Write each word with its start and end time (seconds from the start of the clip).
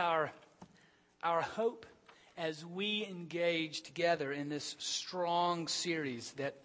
our, 0.00 0.32
our 1.22 1.42
hope 1.42 1.86
as 2.36 2.64
we 2.64 3.06
engage 3.08 3.82
together 3.82 4.32
in 4.32 4.48
this 4.48 4.74
strong 4.78 5.68
series 5.68 6.32
that, 6.32 6.56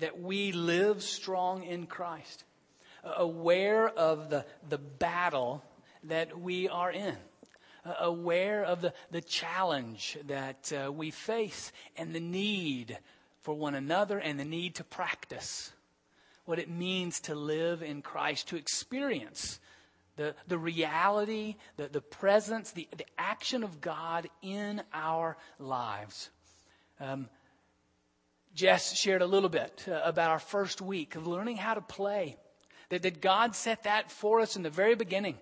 that 0.00 0.20
we 0.20 0.50
live 0.50 1.02
strong 1.02 1.62
in 1.62 1.86
Christ, 1.86 2.44
aware 3.04 3.88
of 3.88 4.28
the, 4.28 4.44
the 4.68 4.78
battle 4.78 5.62
that 6.04 6.38
we 6.38 6.68
are 6.68 6.90
in, 6.90 7.16
aware 8.00 8.64
of 8.64 8.82
the, 8.82 8.92
the 9.12 9.20
challenge 9.20 10.18
that 10.26 10.72
uh, 10.72 10.90
we 10.90 11.12
face 11.12 11.70
and 11.96 12.12
the 12.12 12.20
need 12.20 12.98
for 13.42 13.54
one 13.54 13.76
another 13.76 14.18
and 14.18 14.38
the 14.38 14.44
need 14.44 14.74
to 14.74 14.84
practice 14.84 15.72
what 16.44 16.58
it 16.58 16.68
means 16.68 17.20
to 17.20 17.36
live 17.36 17.82
in 17.82 18.02
Christ, 18.02 18.48
to 18.48 18.56
experience 18.56 19.60
the, 20.20 20.34
the 20.48 20.58
reality, 20.58 21.56
the, 21.78 21.88
the 21.88 22.02
presence, 22.02 22.72
the, 22.72 22.86
the 22.94 23.06
action 23.16 23.64
of 23.64 23.80
God 23.80 24.28
in 24.42 24.82
our 24.92 25.38
lives. 25.58 26.28
Um, 27.00 27.30
Jess 28.54 28.94
shared 28.94 29.22
a 29.22 29.26
little 29.26 29.48
bit 29.48 29.86
uh, 29.88 30.02
about 30.04 30.30
our 30.30 30.38
first 30.38 30.82
week 30.82 31.16
of 31.16 31.26
learning 31.26 31.56
how 31.56 31.72
to 31.72 31.80
play. 31.80 32.36
That, 32.90 33.00
that 33.00 33.22
God 33.22 33.54
set 33.54 33.84
that 33.84 34.10
for 34.10 34.40
us 34.40 34.56
in 34.56 34.62
the 34.62 34.68
very 34.68 34.94
beginning. 34.94 35.38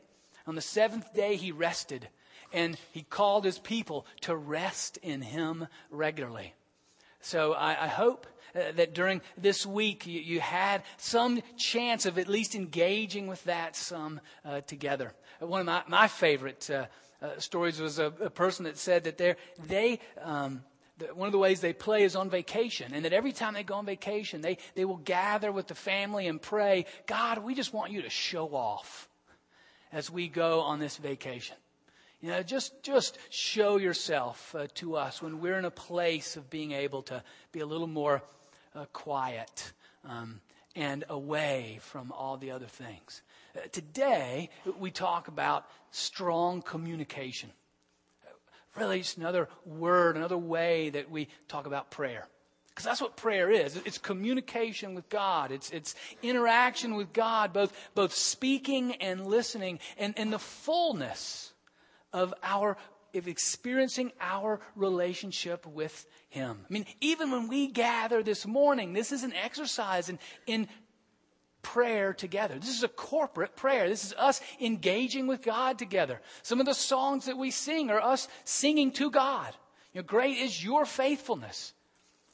On 0.46 0.54
the 0.54 0.60
seventh 0.60 1.12
day, 1.12 1.34
He 1.34 1.50
rested, 1.50 2.08
and 2.52 2.78
He 2.92 3.02
called 3.02 3.44
His 3.44 3.58
people 3.58 4.06
to 4.20 4.36
rest 4.36 4.96
in 4.98 5.22
Him 5.22 5.66
regularly. 5.90 6.54
So 7.20 7.52
I, 7.52 7.86
I 7.86 7.88
hope 7.88 8.28
uh, 8.54 8.72
that 8.76 8.94
during 8.94 9.20
this 9.36 9.66
week 9.66 10.06
you, 10.06 10.20
you, 10.20 10.40
had 10.40 10.82
some 10.96 11.40
chance 11.56 12.06
of 12.06 12.18
at 12.18 12.28
least 12.28 12.54
engaging 12.54 13.26
with 13.26 13.42
that 13.44 13.76
some 13.76 14.20
uh, 14.44 14.60
together. 14.62 15.12
One 15.40 15.60
of 15.60 15.66
my, 15.66 15.82
my 15.86 16.08
favorite 16.08 16.68
uh, 16.70 16.86
uh 17.20 17.38
stories 17.38 17.80
was 17.80 17.98
a, 17.98 18.06
a, 18.06 18.30
person 18.30 18.64
that 18.64 18.78
said 18.78 19.04
that 19.04 19.18
they, 19.66 20.00
um, 20.22 20.62
one 21.14 21.26
of 21.26 21.32
the 21.32 21.38
ways 21.38 21.60
they 21.60 21.72
play 21.72 22.02
is 22.02 22.16
on 22.16 22.30
vacation, 22.30 22.92
and 22.92 23.04
that 23.04 23.12
every 23.12 23.32
time 23.32 23.54
they 23.54 23.62
go 23.62 23.74
on 23.74 23.86
vacation, 23.86 24.40
they, 24.40 24.58
they 24.74 24.84
will 24.84 24.96
gather 24.96 25.52
with 25.52 25.66
the 25.66 25.74
family 25.74 26.26
and 26.26 26.40
pray, 26.40 26.86
God, 27.06 27.38
we 27.38 27.54
just 27.54 27.72
want 27.72 27.92
you 27.92 28.02
to 28.02 28.10
show 28.10 28.48
off 28.48 29.08
as 29.92 30.10
we 30.10 30.28
go 30.28 30.60
on 30.60 30.78
this 30.78 30.96
vacation. 30.96 31.56
You 32.20 32.30
know, 32.30 32.42
just, 32.42 32.82
just 32.82 33.16
show 33.30 33.76
yourself 33.76 34.54
uh, 34.54 34.66
to 34.74 34.96
us 34.96 35.22
when 35.22 35.40
we're 35.40 35.58
in 35.58 35.64
a 35.64 35.70
place 35.70 36.36
of 36.36 36.50
being 36.50 36.72
able 36.72 37.02
to 37.02 37.22
be 37.52 37.60
a 37.60 37.66
little 37.66 37.86
more 37.86 38.22
uh, 38.74 38.84
quiet 38.92 39.72
um, 40.08 40.40
and 40.76 41.04
away 41.08 41.78
from 41.80 42.12
all 42.12 42.36
the 42.36 42.50
other 42.50 42.66
things. 42.66 43.22
Uh, 43.56 43.60
today, 43.72 44.50
we 44.78 44.90
talk 44.90 45.28
about 45.28 45.66
strong 45.90 46.62
communication. 46.62 47.50
Really, 48.76 48.98
just 48.98 49.16
another 49.16 49.48
word, 49.66 50.16
another 50.16 50.38
way 50.38 50.90
that 50.90 51.10
we 51.10 51.28
talk 51.48 51.66
about 51.66 51.90
prayer. 51.90 52.26
Because 52.68 52.84
that's 52.84 53.00
what 53.00 53.16
prayer 53.16 53.50
is. 53.50 53.76
It's 53.84 53.98
communication 53.98 54.94
with 54.94 55.08
God. 55.08 55.50
It's, 55.50 55.70
it's 55.70 55.96
interaction 56.22 56.94
with 56.94 57.12
God, 57.12 57.52
both, 57.52 57.72
both 57.96 58.14
speaking 58.14 58.92
and 58.96 59.26
listening, 59.26 59.80
and, 59.96 60.14
and 60.16 60.32
the 60.32 60.38
fullness 60.38 61.52
of 62.12 62.32
our 62.42 62.76
of 63.14 63.28
experiencing 63.28 64.12
our 64.20 64.60
relationship 64.76 65.66
with 65.66 66.06
Him. 66.28 66.58
I 66.68 66.72
mean, 66.72 66.86
even 67.00 67.30
when 67.30 67.48
we 67.48 67.68
gather 67.68 68.22
this 68.22 68.46
morning, 68.46 68.92
this 68.92 69.12
is 69.12 69.24
an 69.24 69.32
exercise 69.32 70.08
in, 70.08 70.18
in 70.46 70.68
prayer 71.62 72.12
together. 72.12 72.58
This 72.58 72.76
is 72.76 72.82
a 72.82 72.88
corporate 72.88 73.56
prayer. 73.56 73.88
This 73.88 74.04
is 74.04 74.14
us 74.16 74.40
engaging 74.60 75.26
with 75.26 75.42
God 75.42 75.78
together. 75.78 76.20
Some 76.42 76.60
of 76.60 76.66
the 76.66 76.74
songs 76.74 77.26
that 77.26 77.36
we 77.36 77.50
sing 77.50 77.90
are 77.90 78.00
us 78.00 78.28
singing 78.44 78.92
to 78.92 79.10
God. 79.10 79.54
You 79.92 80.00
know, 80.00 80.06
great 80.06 80.38
is 80.38 80.62
your 80.62 80.86
faithfulness. 80.86 81.72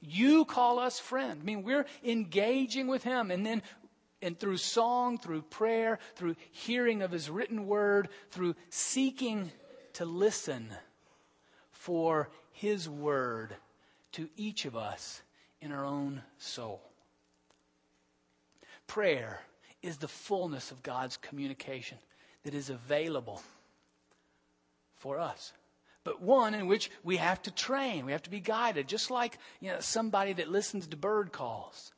You 0.00 0.44
call 0.44 0.78
us 0.78 0.98
friend. 0.98 1.40
I 1.40 1.44
mean, 1.44 1.62
we're 1.62 1.86
engaging 2.04 2.88
with 2.88 3.04
Him, 3.04 3.30
and 3.30 3.44
then 3.46 3.62
and 4.20 4.38
through 4.38 4.56
song, 4.56 5.18
through 5.18 5.42
prayer, 5.42 5.98
through 6.16 6.36
hearing 6.50 7.02
of 7.02 7.10
His 7.10 7.28
written 7.28 7.66
word, 7.66 8.08
through 8.30 8.54
seeking 8.70 9.52
to 9.94 10.04
listen 10.04 10.68
for 11.70 12.28
His 12.52 12.88
word 12.88 13.56
to 14.12 14.28
each 14.36 14.64
of 14.64 14.76
us 14.76 15.22
in 15.60 15.72
our 15.72 15.84
own 15.84 16.22
soul. 16.38 16.80
Prayer 18.86 19.40
is 19.82 19.96
the 19.96 20.08
fullness 20.08 20.70
of 20.70 20.82
God's 20.82 21.16
communication 21.16 21.98
that 22.44 22.54
is 22.54 22.70
available 22.70 23.42
for 24.96 25.18
us. 25.18 25.52
But 26.04 26.20
one 26.20 26.54
in 26.54 26.66
which 26.66 26.90
we 27.02 27.16
have 27.16 27.42
to 27.42 27.50
train, 27.50 28.04
we 28.04 28.12
have 28.12 28.22
to 28.24 28.30
be 28.30 28.40
guided, 28.40 28.88
just 28.88 29.10
like 29.10 29.38
you 29.60 29.70
know, 29.70 29.80
somebody 29.80 30.34
that 30.34 30.50
listens 30.50 30.86
to 30.86 30.96
bird 30.96 31.32
calls. 31.32 31.92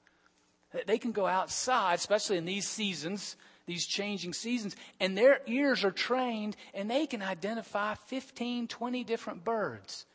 They 0.87 0.99
can 0.99 1.12
go 1.12 1.27
outside, 1.27 1.95
especially 1.95 2.37
in 2.37 2.45
these 2.45 2.69
seasons, 2.69 3.37
these 3.66 3.84
changing 3.84 4.32
seasons, 4.32 4.77
and 5.00 5.19
their 5.19 5.41
ears 5.47 5.84
are 5.84 5.91
trained 5.91 6.56
and 6.72 6.91
they 6.91 7.06
can 7.06 7.22
identify 7.22 7.94
15, 7.94 8.69
20 8.69 9.04
different 9.04 9.44
birds. 9.44 10.06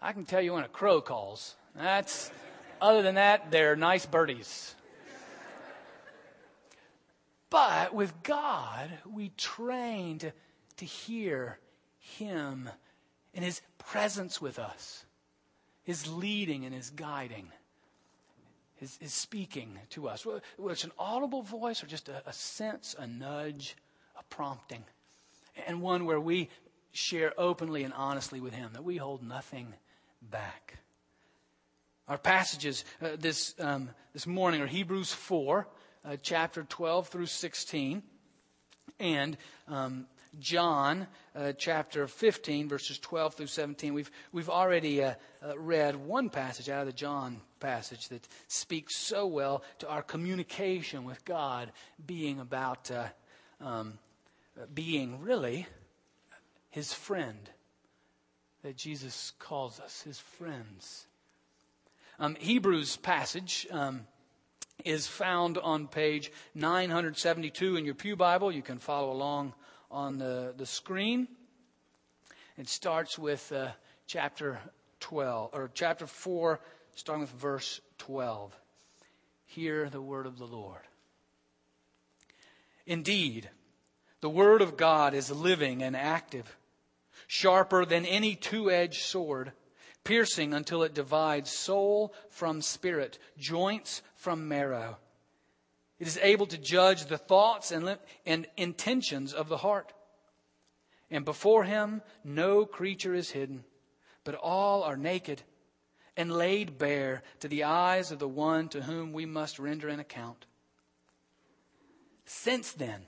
I 0.00 0.12
can 0.12 0.24
tell 0.24 0.40
you 0.40 0.54
when 0.54 0.64
a 0.64 0.68
crow 0.68 1.00
calls. 1.00 1.54
That's, 1.76 2.30
other 2.80 3.02
than 3.02 3.14
that, 3.14 3.50
they're 3.50 3.76
nice 3.76 4.06
birdies. 4.06 4.74
But 7.48 7.94
with 7.94 8.22
God, 8.22 8.90
we 9.12 9.30
train 9.30 10.18
to, 10.20 10.32
to 10.76 10.84
hear 10.84 11.58
Him 11.98 12.68
and 13.34 13.44
His 13.44 13.60
presence 13.78 14.40
with 14.40 14.58
us, 14.58 15.04
His 15.82 16.06
leading 16.06 16.64
and 16.64 16.74
His 16.74 16.90
guiding 16.90 17.50
is, 18.80 18.98
is 19.00 19.12
speaking 19.12 19.78
to 19.90 20.08
us. 20.08 20.24
Whether 20.24 20.42
it's 20.72 20.84
an 20.84 20.92
audible 20.98 21.42
voice 21.42 21.82
or 21.82 21.86
just 21.86 22.08
a, 22.08 22.22
a 22.26 22.32
sense, 22.32 22.94
a 22.98 23.06
nudge, 23.06 23.76
a 24.18 24.22
prompting, 24.24 24.84
and 25.66 25.82
one 25.82 26.04
where 26.04 26.20
we 26.20 26.48
share 26.92 27.32
openly 27.38 27.84
and 27.84 27.94
honestly 27.94 28.40
with 28.40 28.54
Him, 28.54 28.70
that 28.72 28.84
we 28.84 28.96
hold 28.96 29.22
nothing 29.22 29.74
back. 30.22 30.78
Our 32.08 32.18
passages 32.18 32.84
uh, 33.00 33.10
this, 33.18 33.54
um, 33.60 33.90
this 34.12 34.26
morning 34.26 34.60
are 34.60 34.66
Hebrews 34.66 35.12
4, 35.12 35.68
uh, 36.04 36.16
chapter 36.22 36.64
12 36.64 37.08
through 37.08 37.26
16, 37.26 38.02
and 38.98 39.36
um, 39.68 40.06
John 40.38 41.06
uh, 41.34 41.52
chapter 41.52 42.06
15, 42.06 42.68
verses 42.68 42.98
12 42.98 43.34
through 43.34 43.46
17. 43.46 43.92
We've, 43.92 44.10
we've 44.32 44.50
already 44.50 45.02
uh, 45.02 45.14
uh, 45.44 45.58
read 45.58 45.96
one 45.96 46.30
passage 46.30 46.68
out 46.68 46.80
of 46.80 46.86
the 46.86 46.92
John 46.92 47.40
passage 47.58 48.08
that 48.08 48.26
speaks 48.46 48.96
so 48.96 49.26
well 49.26 49.62
to 49.80 49.88
our 49.88 50.02
communication 50.02 51.04
with 51.04 51.24
God 51.24 51.72
being 52.06 52.38
about 52.38 52.90
uh, 52.90 53.06
um, 53.60 53.98
being 54.72 55.20
really 55.20 55.66
his 56.70 56.92
friend. 56.92 57.50
That 58.62 58.76
Jesus 58.76 59.32
calls 59.38 59.80
us 59.80 60.02
his 60.02 60.18
friends. 60.18 61.06
Um, 62.18 62.36
Hebrews 62.38 62.96
passage. 62.96 63.66
Um, 63.70 64.06
is 64.82 65.06
found 65.06 65.58
on 65.58 65.86
page 65.86 66.32
972 66.54 67.76
in 67.76 67.84
your 67.84 67.94
Pew 67.94 68.16
Bible. 68.16 68.50
You 68.50 68.62
can 68.62 68.78
follow 68.78 69.12
along 69.12 69.52
on 69.90 70.18
the, 70.18 70.54
the 70.56 70.66
screen. 70.66 71.28
It 72.56 72.68
starts 72.68 73.18
with 73.18 73.50
uh, 73.52 73.70
chapter 74.06 74.58
12, 75.00 75.50
or 75.52 75.70
chapter 75.72 76.06
4, 76.06 76.60
starting 76.94 77.22
with 77.22 77.30
verse 77.30 77.80
12. 77.98 78.54
Hear 79.46 79.88
the 79.88 80.02
word 80.02 80.26
of 80.26 80.38
the 80.38 80.46
Lord. 80.46 80.82
Indeed, 82.86 83.50
the 84.20 84.30
word 84.30 84.62
of 84.62 84.76
God 84.76 85.14
is 85.14 85.30
living 85.30 85.82
and 85.82 85.96
active, 85.96 86.56
sharper 87.26 87.84
than 87.84 88.04
any 88.04 88.34
two 88.34 88.70
edged 88.70 89.02
sword, 89.02 89.52
piercing 90.04 90.54
until 90.54 90.82
it 90.82 90.94
divides 90.94 91.50
soul 91.50 92.14
from 92.28 92.62
spirit, 92.62 93.18
joints 93.38 94.02
from 94.14 94.48
marrow 94.48 94.98
it 96.00 96.06
is 96.06 96.18
able 96.22 96.46
to 96.46 96.58
judge 96.58 97.04
the 97.04 97.18
thoughts 97.18 97.70
and, 97.70 97.98
and 98.24 98.46
intentions 98.56 99.34
of 99.34 99.48
the 99.48 99.58
heart. 99.58 99.92
And 101.10 101.24
before 101.24 101.64
him, 101.64 102.00
no 102.24 102.64
creature 102.64 103.14
is 103.14 103.30
hidden, 103.30 103.64
but 104.24 104.34
all 104.34 104.82
are 104.82 104.96
naked 104.96 105.42
and 106.16 106.32
laid 106.32 106.78
bare 106.78 107.22
to 107.40 107.48
the 107.48 107.64
eyes 107.64 108.10
of 108.10 108.18
the 108.18 108.28
one 108.28 108.68
to 108.70 108.82
whom 108.82 109.12
we 109.12 109.26
must 109.26 109.58
render 109.58 109.88
an 109.88 110.00
account. 110.00 110.46
Since 112.24 112.72
then, 112.72 113.02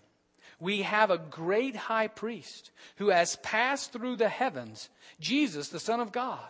we 0.60 0.82
have 0.82 1.10
a 1.10 1.18
great 1.18 1.76
high 1.76 2.08
priest 2.08 2.70
who 2.96 3.08
has 3.08 3.36
passed 3.36 3.92
through 3.92 4.16
the 4.16 4.28
heavens, 4.28 4.90
Jesus, 5.18 5.68
the 5.68 5.80
Son 5.80 6.00
of 6.00 6.12
God. 6.12 6.48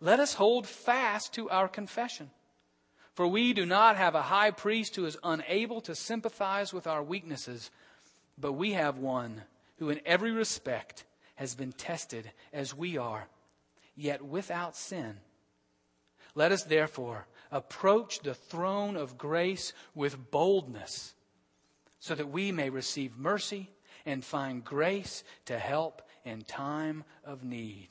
Let 0.00 0.18
us 0.18 0.34
hold 0.34 0.66
fast 0.66 1.34
to 1.34 1.50
our 1.50 1.68
confession. 1.68 2.30
For 3.18 3.26
we 3.26 3.52
do 3.52 3.66
not 3.66 3.96
have 3.96 4.14
a 4.14 4.22
high 4.22 4.52
priest 4.52 4.94
who 4.94 5.04
is 5.04 5.18
unable 5.24 5.80
to 5.80 5.96
sympathize 5.96 6.72
with 6.72 6.86
our 6.86 7.02
weaknesses, 7.02 7.72
but 8.40 8.52
we 8.52 8.74
have 8.74 8.98
one 8.98 9.42
who 9.78 9.90
in 9.90 10.00
every 10.06 10.30
respect 10.30 11.02
has 11.34 11.56
been 11.56 11.72
tested 11.72 12.30
as 12.52 12.76
we 12.76 12.96
are, 12.96 13.26
yet 13.96 14.24
without 14.24 14.76
sin. 14.76 15.16
Let 16.36 16.52
us 16.52 16.62
therefore 16.62 17.26
approach 17.50 18.20
the 18.20 18.34
throne 18.34 18.94
of 18.94 19.18
grace 19.18 19.72
with 19.96 20.30
boldness 20.30 21.12
so 21.98 22.14
that 22.14 22.30
we 22.30 22.52
may 22.52 22.70
receive 22.70 23.18
mercy 23.18 23.68
and 24.06 24.24
find 24.24 24.64
grace 24.64 25.24
to 25.46 25.58
help 25.58 26.02
in 26.24 26.42
time 26.42 27.02
of 27.24 27.42
need. 27.42 27.88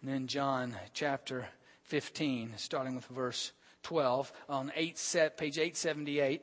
And 0.00 0.10
then 0.10 0.26
John 0.28 0.74
chapter 0.94 1.48
15, 1.92 2.54
starting 2.56 2.94
with 2.94 3.04
verse 3.04 3.52
12, 3.82 4.32
on 4.48 4.72
eight 4.76 4.96
set, 4.96 5.36
page 5.36 5.58
878 5.58 6.40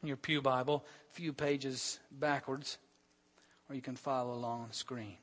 in 0.00 0.08
your 0.08 0.16
Pew 0.16 0.40
Bible, 0.40 0.86
a 1.10 1.14
few 1.14 1.34
pages 1.34 1.98
backwards, 2.10 2.78
or 3.68 3.76
you 3.76 3.82
can 3.82 3.94
follow 3.94 4.32
along 4.32 4.62
on 4.62 4.68
the 4.68 4.74
screen. 4.74 5.18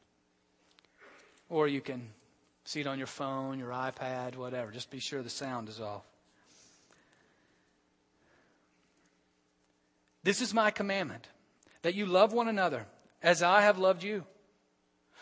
Or 1.49 1.67
you 1.67 1.81
can 1.81 2.07
see 2.65 2.81
it 2.81 2.85
on 2.85 2.99
your 2.99 3.07
phone, 3.07 3.57
your 3.57 3.71
iPad, 3.71 4.35
whatever. 4.35 4.69
Just 4.69 4.91
be 4.91 4.99
sure 4.99 5.23
the 5.23 5.29
sound 5.31 5.69
is 5.69 5.81
off. 5.81 6.05
This 10.21 10.39
is 10.39 10.53
my 10.53 10.69
commandment 10.69 11.27
that 11.81 11.95
you 11.95 12.05
love 12.05 12.31
one 12.31 12.47
another 12.47 12.85
as 13.23 13.41
I 13.41 13.61
have 13.61 13.79
loved 13.79 14.03
you. 14.03 14.23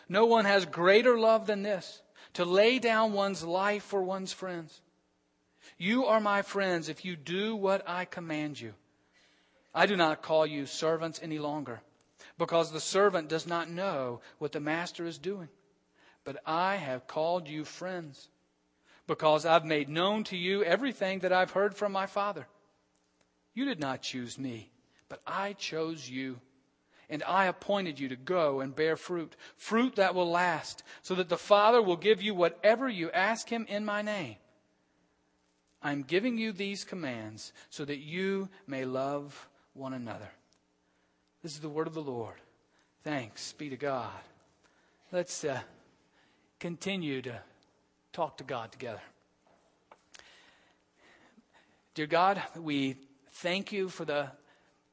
No 0.09 0.25
one 0.25 0.43
has 0.43 0.65
greater 0.65 1.17
love 1.17 1.47
than 1.47 1.63
this 1.63 2.01
to 2.33 2.45
lay 2.45 2.79
down 2.79 3.13
one's 3.13 3.43
life 3.43 3.83
for 3.83 4.01
one's 4.01 4.33
friends. 4.33 4.81
You 5.77 6.05
are 6.05 6.19
my 6.19 6.41
friends 6.41 6.89
if 6.89 7.05
you 7.05 7.15
do 7.15 7.55
what 7.55 7.87
I 7.87 8.05
command 8.05 8.59
you. 8.59 8.73
I 9.73 9.85
do 9.85 9.95
not 9.95 10.21
call 10.21 10.45
you 10.45 10.65
servants 10.65 11.19
any 11.23 11.39
longer 11.39 11.81
because 12.37 12.71
the 12.71 12.79
servant 12.79 13.29
does 13.29 13.47
not 13.47 13.69
know 13.69 14.21
what 14.39 14.51
the 14.51 14.59
master 14.59 15.05
is 15.05 15.17
doing. 15.17 15.49
But 16.23 16.37
I 16.45 16.75
have 16.75 17.07
called 17.07 17.47
you 17.47 17.65
friends 17.65 18.29
because 19.07 19.45
I've 19.45 19.65
made 19.65 19.89
known 19.89 20.23
to 20.25 20.37
you 20.37 20.63
everything 20.63 21.19
that 21.19 21.33
I've 21.33 21.51
heard 21.51 21.75
from 21.75 21.91
my 21.91 22.05
Father. 22.05 22.47
You 23.53 23.65
did 23.65 23.79
not 23.79 24.01
choose 24.01 24.37
me 24.37 24.69
but 25.13 25.21
I 25.27 25.53
chose 25.53 26.09
you, 26.09 26.39
and 27.13 27.21
I 27.27 27.45
appointed 27.45 27.99
you 27.99 28.09
to 28.09 28.15
go 28.15 28.59
and 28.59 28.75
bear 28.75 28.97
fruit, 28.97 29.35
fruit 29.55 29.97
that 29.97 30.15
will 30.15 30.31
last, 30.31 30.81
so 31.03 31.13
that 31.13 31.29
the 31.29 31.37
Father 31.37 31.79
will 31.79 31.95
give 31.95 32.23
you 32.23 32.33
whatever 32.33 32.89
you 32.89 33.11
ask 33.11 33.47
him 33.47 33.67
in 33.69 33.85
my 33.85 34.01
name. 34.01 34.37
I'm 35.83 36.01
giving 36.01 36.39
you 36.39 36.51
these 36.51 36.83
commands 36.83 37.53
so 37.69 37.85
that 37.85 37.99
you 37.99 38.49
may 38.65 38.83
love 38.83 39.47
one 39.75 39.93
another. 39.93 40.27
This 41.43 41.53
is 41.53 41.59
the 41.59 41.69
word 41.69 41.85
of 41.85 41.93
the 41.93 42.01
Lord. 42.01 42.33
Thanks 43.03 43.53
be 43.53 43.69
to 43.69 43.77
God. 43.77 44.09
Let's 45.11 45.43
uh, 45.43 45.59
continue 46.59 47.21
to 47.21 47.39
talk 48.11 48.37
to 48.37 48.43
God 48.43 48.71
together. 48.71 49.01
Dear 51.93 52.07
God, 52.07 52.41
we 52.57 52.95
thank 53.33 53.71
you 53.71 53.87
for 53.87 54.03
the 54.03 54.31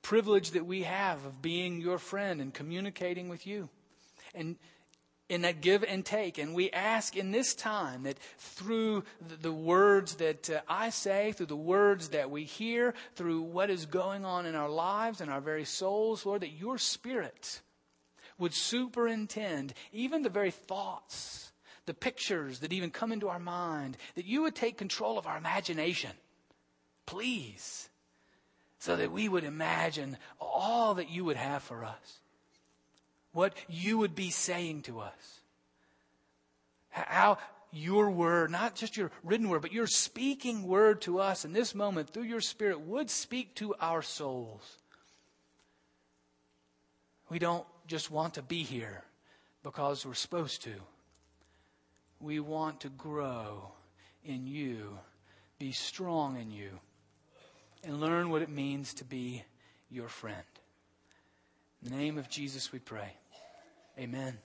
privilege 0.03 0.53
that 0.53 0.67
we 0.67 0.83
have 0.83 1.25
of 1.25 1.43
being 1.43 1.81
your 1.81 1.99
friend 1.99 2.41
and 2.41 2.53
communicating 2.53 3.29
with 3.29 3.47
you. 3.47 3.69
And 4.35 4.57
in 5.31 5.43
that 5.43 5.61
give 5.61 5.85
and 5.85 6.05
take. 6.05 6.39
And 6.39 6.55
we 6.55 6.71
ask 6.73 7.17
in 7.17 7.31
this 7.31 7.55
time 7.55 8.03
that 8.03 8.19
through 8.37 9.05
the, 9.41 9.53
words 9.53 10.17
that 10.17 10.51
uh, 10.51 10.61
I 10.69 10.91
say, 10.91 11.31
through 11.33 11.47
the 11.47 11.57
words 11.57 12.09
that 12.09 12.31
we 12.31 12.43
hear, 12.43 12.95
through 13.15 13.43
what 13.43 13.71
is 13.71 13.87
going 13.87 14.25
on 14.25 14.45
in 14.45 14.57
our 14.57 14.69
lives 14.69 15.21
and 15.21 15.31
our 15.31 15.41
very 15.41 15.65
souls, 15.65 16.27
Lord, 16.27 16.43
that 16.43 16.51
your 16.51 16.79
Spirit 16.79 17.61
would 18.39 18.53
superintend 18.53 19.73
even 19.93 20.23
the 20.23 20.29
very 20.29 20.51
thoughts, 20.51 21.53
the 21.87 21.95
pictures 21.95 22.59
that 22.59 22.73
even 22.73 22.91
come 22.91 23.13
into 23.13 23.29
our 23.29 23.39
mind, 23.39 23.97
that 24.17 24.27
you 24.27 24.43
would 24.43 24.57
take 24.57 24.77
control 24.77 25.17
of 25.17 25.29
our 25.29 25.39
imagination. 25.39 26.11
Please 27.07 27.90
so 28.81 28.97
that 28.97 29.13
we 29.13 29.29
would 29.29 29.45
imagine 29.45 30.17
all 30.41 30.95
that 30.95 31.11
you 31.11 31.23
would 31.27 31.37
have 31.37 31.63
for 31.63 31.85
us, 31.85 32.21
what 33.33 33.55
you 33.69 33.99
would 33.99 34.15
be 34.15 34.31
saying 34.31 34.81
to 34.83 35.01
us, 35.01 35.41
how 36.89 37.37
your 37.71 38.11
word, 38.11 38.51
not 38.51 38.75
just 38.75 38.97
your 38.97 39.13
written 39.23 39.51
word, 39.51 39.61
but 39.61 39.73
your 39.73 39.87
speaking 39.87 40.67
word 40.67 41.03
to 41.03 41.21
us 41.21 41.45
in 41.45 41.53
this 41.53 41.75
moment 41.75 42.09
through 42.09 42.25
your 42.25 42.41
Spirit 42.41 42.81
would 42.81 43.11
speak 43.11 43.55
to 43.55 43.75
our 43.81 44.01
souls. 44.01 44.79
We 47.29 47.39
don't 47.39 47.67
just 47.87 48.11
want 48.11 48.35
to 48.35 48.43
be 48.43 48.63
here 48.63 49.05
because 49.63 50.07
we're 50.07 50.15
supposed 50.15 50.63
to. 50.63 50.73
We 52.19 52.41
want 52.41 52.81
to 52.81 52.89
grow 52.89 53.73
in 54.25 54.47
you, 54.47 54.99
be 55.59 55.73
strong 55.73 56.41
in 56.41 56.51
you 56.51 56.81
and 57.85 58.01
learn 58.01 58.31
what 58.31 58.43
it 58.43 58.49
means 58.49 58.95
to 58.95 59.05
be 59.05 59.45
your 59.91 60.09
friend. 60.09 60.37
In 61.83 61.91
the 61.91 61.97
name 61.97 62.19
of 62.19 62.29
Jesus 62.29 62.73
we 62.73 62.79
pray. 62.79 63.15
Amen. 63.99 64.39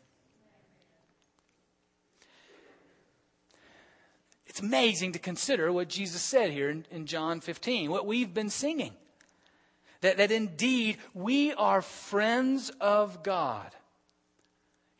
It's 4.45 4.61
amazing 4.61 5.11
to 5.13 5.19
consider 5.19 5.71
what 5.71 5.89
Jesus 5.89 6.21
said 6.21 6.51
here 6.51 6.69
in, 6.69 6.85
in, 6.89 7.05
John 7.05 7.41
15, 7.41 7.91
what 7.91 8.05
we've 8.05 8.33
been 8.33 8.49
singing. 8.49 8.93
That, 9.99 10.17
that 10.17 10.31
indeed 10.31 10.97
we 11.13 11.53
are 11.53 11.81
friends 11.81 12.71
of 12.79 13.21
God. 13.21 13.75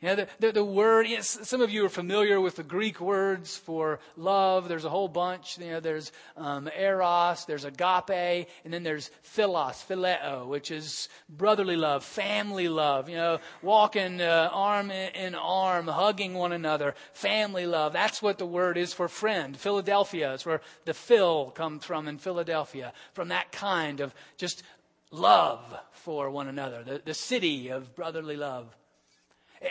You 0.06 0.14
know, 0.14 0.22
the, 0.22 0.28
the, 0.38 0.52
the 0.52 0.64
word, 0.64 1.08
yes, 1.08 1.36
some 1.42 1.60
of 1.60 1.72
you 1.72 1.84
are 1.84 1.88
familiar 1.88 2.40
with 2.40 2.54
the 2.54 2.62
Greek 2.62 3.00
words 3.00 3.56
for 3.56 3.98
love. 4.16 4.68
There's 4.68 4.84
a 4.84 4.88
whole 4.88 5.08
bunch. 5.08 5.58
You 5.58 5.72
know, 5.72 5.80
there's 5.80 6.12
um, 6.36 6.70
eros, 6.78 7.44
there's 7.46 7.64
agape, 7.64 8.46
and 8.64 8.72
then 8.72 8.84
there's 8.84 9.10
philos, 9.22 9.84
phileo, 9.88 10.46
which 10.46 10.70
is 10.70 11.08
brotherly 11.28 11.74
love, 11.74 12.04
family 12.04 12.68
love, 12.68 13.08
you 13.08 13.16
know, 13.16 13.40
walking 13.62 14.20
uh, 14.20 14.48
arm 14.52 14.92
in 14.92 15.34
arm, 15.34 15.88
hugging 15.88 16.34
one 16.34 16.52
another, 16.52 16.94
family 17.12 17.66
love. 17.66 17.92
That's 17.92 18.22
what 18.22 18.38
the 18.38 18.46
word 18.46 18.78
is 18.78 18.92
for 18.92 19.08
friend. 19.08 19.56
Philadelphia 19.56 20.34
is 20.34 20.46
where 20.46 20.60
the 20.84 20.94
Phil 20.94 21.50
comes 21.50 21.84
from 21.84 22.06
in 22.06 22.18
Philadelphia, 22.18 22.92
from 23.12 23.26
that 23.30 23.50
kind 23.50 23.98
of 23.98 24.14
just 24.36 24.62
love 25.10 25.76
for 25.90 26.30
one 26.30 26.46
another, 26.46 26.84
the, 26.84 27.02
the 27.04 27.14
city 27.14 27.70
of 27.70 27.96
brotherly 27.96 28.36
love. 28.36 28.76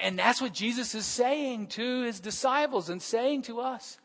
And 0.01 0.17
that's 0.17 0.41
what 0.41 0.53
Jesus 0.53 0.95
is 0.95 1.05
saying 1.05 1.67
to 1.67 2.03
his 2.03 2.19
disciples 2.19 2.89
and 2.89 3.01
saying 3.01 3.43
to 3.43 3.61
us. 3.61 3.97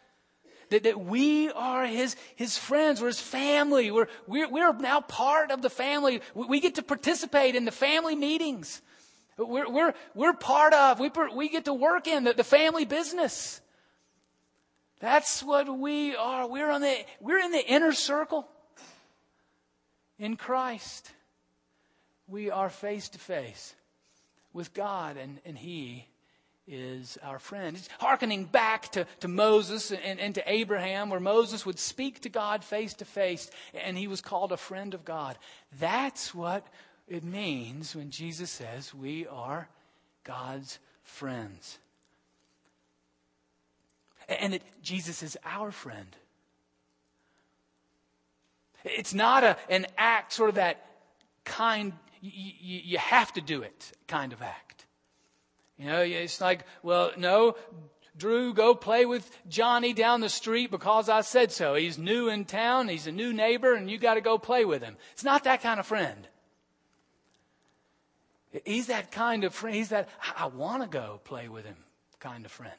That, 0.70 0.84
that 0.84 1.00
we 1.00 1.50
are 1.50 1.84
his, 1.84 2.14
his 2.36 2.56
friends, 2.56 3.00
we're 3.00 3.08
his 3.08 3.20
family, 3.20 3.90
we're, 3.90 4.06
we're, 4.28 4.48
we're 4.48 4.72
now 4.74 5.00
part 5.00 5.50
of 5.50 5.62
the 5.62 5.70
family. 5.70 6.22
We, 6.32 6.46
we 6.46 6.60
get 6.60 6.76
to 6.76 6.82
participate 6.82 7.56
in 7.56 7.64
the 7.64 7.72
family 7.72 8.14
meetings. 8.14 8.80
We're, 9.36 9.68
we're, 9.68 9.94
we're 10.14 10.32
part 10.32 10.72
of, 10.72 11.00
we, 11.00 11.10
we 11.34 11.48
get 11.48 11.64
to 11.64 11.74
work 11.74 12.06
in 12.06 12.22
the, 12.22 12.34
the 12.34 12.44
family 12.44 12.84
business. 12.84 13.60
That's 15.00 15.42
what 15.42 15.76
we 15.76 16.14
are. 16.14 16.46
We're, 16.46 16.70
on 16.70 16.82
the, 16.82 16.96
we're 17.20 17.38
in 17.38 17.50
the 17.50 17.66
inner 17.66 17.92
circle 17.92 18.46
in 20.20 20.36
Christ. 20.36 21.10
We 22.28 22.50
are 22.50 22.70
face 22.70 23.08
to 23.08 23.18
face 23.18 23.74
with 24.52 24.74
God, 24.74 25.16
and, 25.16 25.38
and 25.44 25.56
He 25.56 26.06
is 26.70 27.18
our 27.22 27.38
friend. 27.38 27.76
It's 27.76 27.88
hearkening 27.98 28.44
back 28.44 28.90
to, 28.92 29.06
to 29.20 29.28
Moses 29.28 29.90
and, 29.90 30.20
and 30.20 30.34
to 30.36 30.42
Abraham, 30.50 31.10
where 31.10 31.20
Moses 31.20 31.66
would 31.66 31.78
speak 31.78 32.20
to 32.20 32.28
God 32.28 32.64
face 32.64 32.94
to 32.94 33.04
face, 33.04 33.50
and 33.74 33.98
he 33.98 34.06
was 34.06 34.20
called 34.20 34.52
a 34.52 34.56
friend 34.56 34.94
of 34.94 35.04
God. 35.04 35.36
That's 35.78 36.34
what 36.34 36.66
it 37.08 37.24
means 37.24 37.96
when 37.96 38.10
Jesus 38.10 38.50
says 38.50 38.94
we 38.94 39.26
are 39.26 39.68
God's 40.22 40.78
friends. 41.02 41.78
And 44.28 44.52
that 44.52 44.62
Jesus 44.80 45.24
is 45.24 45.36
our 45.44 45.72
friend. 45.72 46.16
It's 48.84 49.12
not 49.12 49.42
a, 49.42 49.56
an 49.68 49.86
act, 49.98 50.32
sort 50.32 50.50
of 50.50 50.54
that 50.54 50.86
kind 51.44 51.92
you, 52.20 52.80
you 52.84 52.98
have 52.98 53.32
to 53.34 53.40
do 53.40 53.62
it 53.62 53.92
kind 54.06 54.32
of 54.32 54.42
act. 54.42 54.86
You 55.78 55.86
know, 55.86 56.02
it's 56.02 56.40
like, 56.40 56.66
well, 56.82 57.12
no, 57.16 57.56
Drew, 58.16 58.52
go 58.52 58.74
play 58.74 59.06
with 59.06 59.30
Johnny 59.48 59.94
down 59.94 60.20
the 60.20 60.28
street 60.28 60.70
because 60.70 61.08
I 61.08 61.22
said 61.22 61.52
so. 61.52 61.74
He's 61.74 61.98
new 61.98 62.28
in 62.28 62.44
town, 62.44 62.88
he's 62.88 63.06
a 63.06 63.12
new 63.12 63.32
neighbor, 63.32 63.74
and 63.74 63.90
you 63.90 63.98
got 63.98 64.14
to 64.14 64.20
go 64.20 64.36
play 64.36 64.64
with 64.64 64.82
him. 64.82 64.96
It's 65.12 65.24
not 65.24 65.44
that 65.44 65.62
kind 65.62 65.80
of 65.80 65.86
friend. 65.86 66.28
He's 68.64 68.88
that 68.88 69.10
kind 69.12 69.44
of 69.44 69.54
friend. 69.54 69.74
He's 69.76 69.90
that, 69.90 70.08
I 70.36 70.46
want 70.46 70.82
to 70.82 70.88
go 70.88 71.20
play 71.24 71.48
with 71.48 71.64
him 71.64 71.76
kind 72.18 72.44
of 72.44 72.52
friend. 72.52 72.74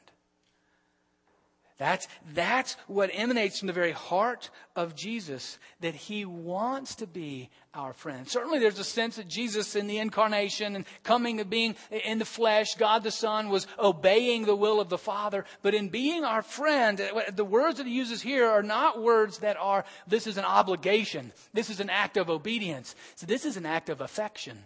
That's, 1.78 2.06
that's 2.32 2.76
what 2.86 3.10
emanates 3.12 3.58
from 3.58 3.66
the 3.66 3.72
very 3.72 3.92
heart 3.92 4.50
of 4.76 4.94
Jesus, 4.94 5.58
that 5.80 5.94
he 5.94 6.24
wants 6.24 6.94
to 6.96 7.06
be 7.06 7.50
our 7.74 7.92
friend. 7.92 8.28
Certainly 8.28 8.60
there's 8.60 8.78
a 8.78 8.84
sense 8.84 9.16
that 9.16 9.26
Jesus 9.26 9.74
in 9.74 9.86
the 9.86 9.98
incarnation 9.98 10.76
and 10.76 10.84
coming 11.02 11.40
and 11.40 11.50
being 11.50 11.74
in 11.90 12.18
the 12.18 12.24
flesh, 12.24 12.74
God 12.76 13.02
the 13.02 13.10
Son 13.10 13.48
was 13.48 13.66
obeying 13.78 14.44
the 14.44 14.54
will 14.54 14.80
of 14.80 14.90
the 14.90 14.98
Father. 14.98 15.44
But 15.62 15.74
in 15.74 15.88
being 15.88 16.24
our 16.24 16.42
friend, 16.42 17.00
the 17.32 17.44
words 17.44 17.78
that 17.78 17.86
he 17.86 17.94
uses 17.94 18.22
here 18.22 18.46
are 18.46 18.62
not 18.62 19.02
words 19.02 19.38
that 19.38 19.56
are, 19.56 19.84
this 20.06 20.26
is 20.26 20.36
an 20.36 20.44
obligation. 20.44 21.32
This 21.52 21.70
is 21.70 21.80
an 21.80 21.90
act 21.90 22.16
of 22.16 22.30
obedience. 22.30 22.94
So 23.16 23.26
this 23.26 23.44
is 23.44 23.56
an 23.56 23.66
act 23.66 23.88
of 23.88 24.00
affection. 24.00 24.58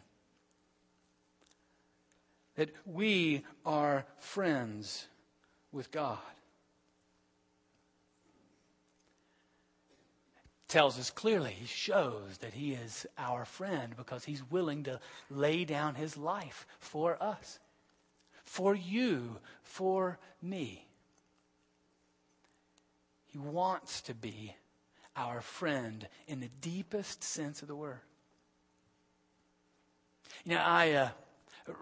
That 2.57 2.71
we 2.85 3.45
are 3.65 4.07
friends 4.19 5.07
with 5.73 5.91
God. 5.91 6.19
Tells 10.69 10.99
us 10.99 11.11
clearly, 11.11 11.53
he 11.53 11.67
shows 11.67 12.39
that 12.41 12.55
he 12.55 12.73
is 12.73 13.07
our 13.17 13.45
friend 13.45 13.95
because 13.97 14.25
he's 14.25 14.51
willing 14.51 14.85
to 14.85 15.01
lay 15.31 15.65
down 15.65 15.95
his 15.95 16.17
life 16.17 16.67
for 16.79 17.23
us, 17.23 17.59
for 18.45 18.75
you, 18.75 19.39
for 19.63 20.19
me. 20.43 20.87
He 23.27 23.39
wants 23.39 24.01
to 24.03 24.15
be 24.15 24.57
our 25.17 25.41
friend 25.41 26.09
in 26.27 26.41
the 26.41 26.51
deepest 26.61 27.23
sense 27.23 27.63
of 27.63 27.69
the 27.69 27.77
word. 27.77 28.01
You 30.45 30.55
know, 30.55 30.63
I 30.63 30.93
uh, 30.93 31.09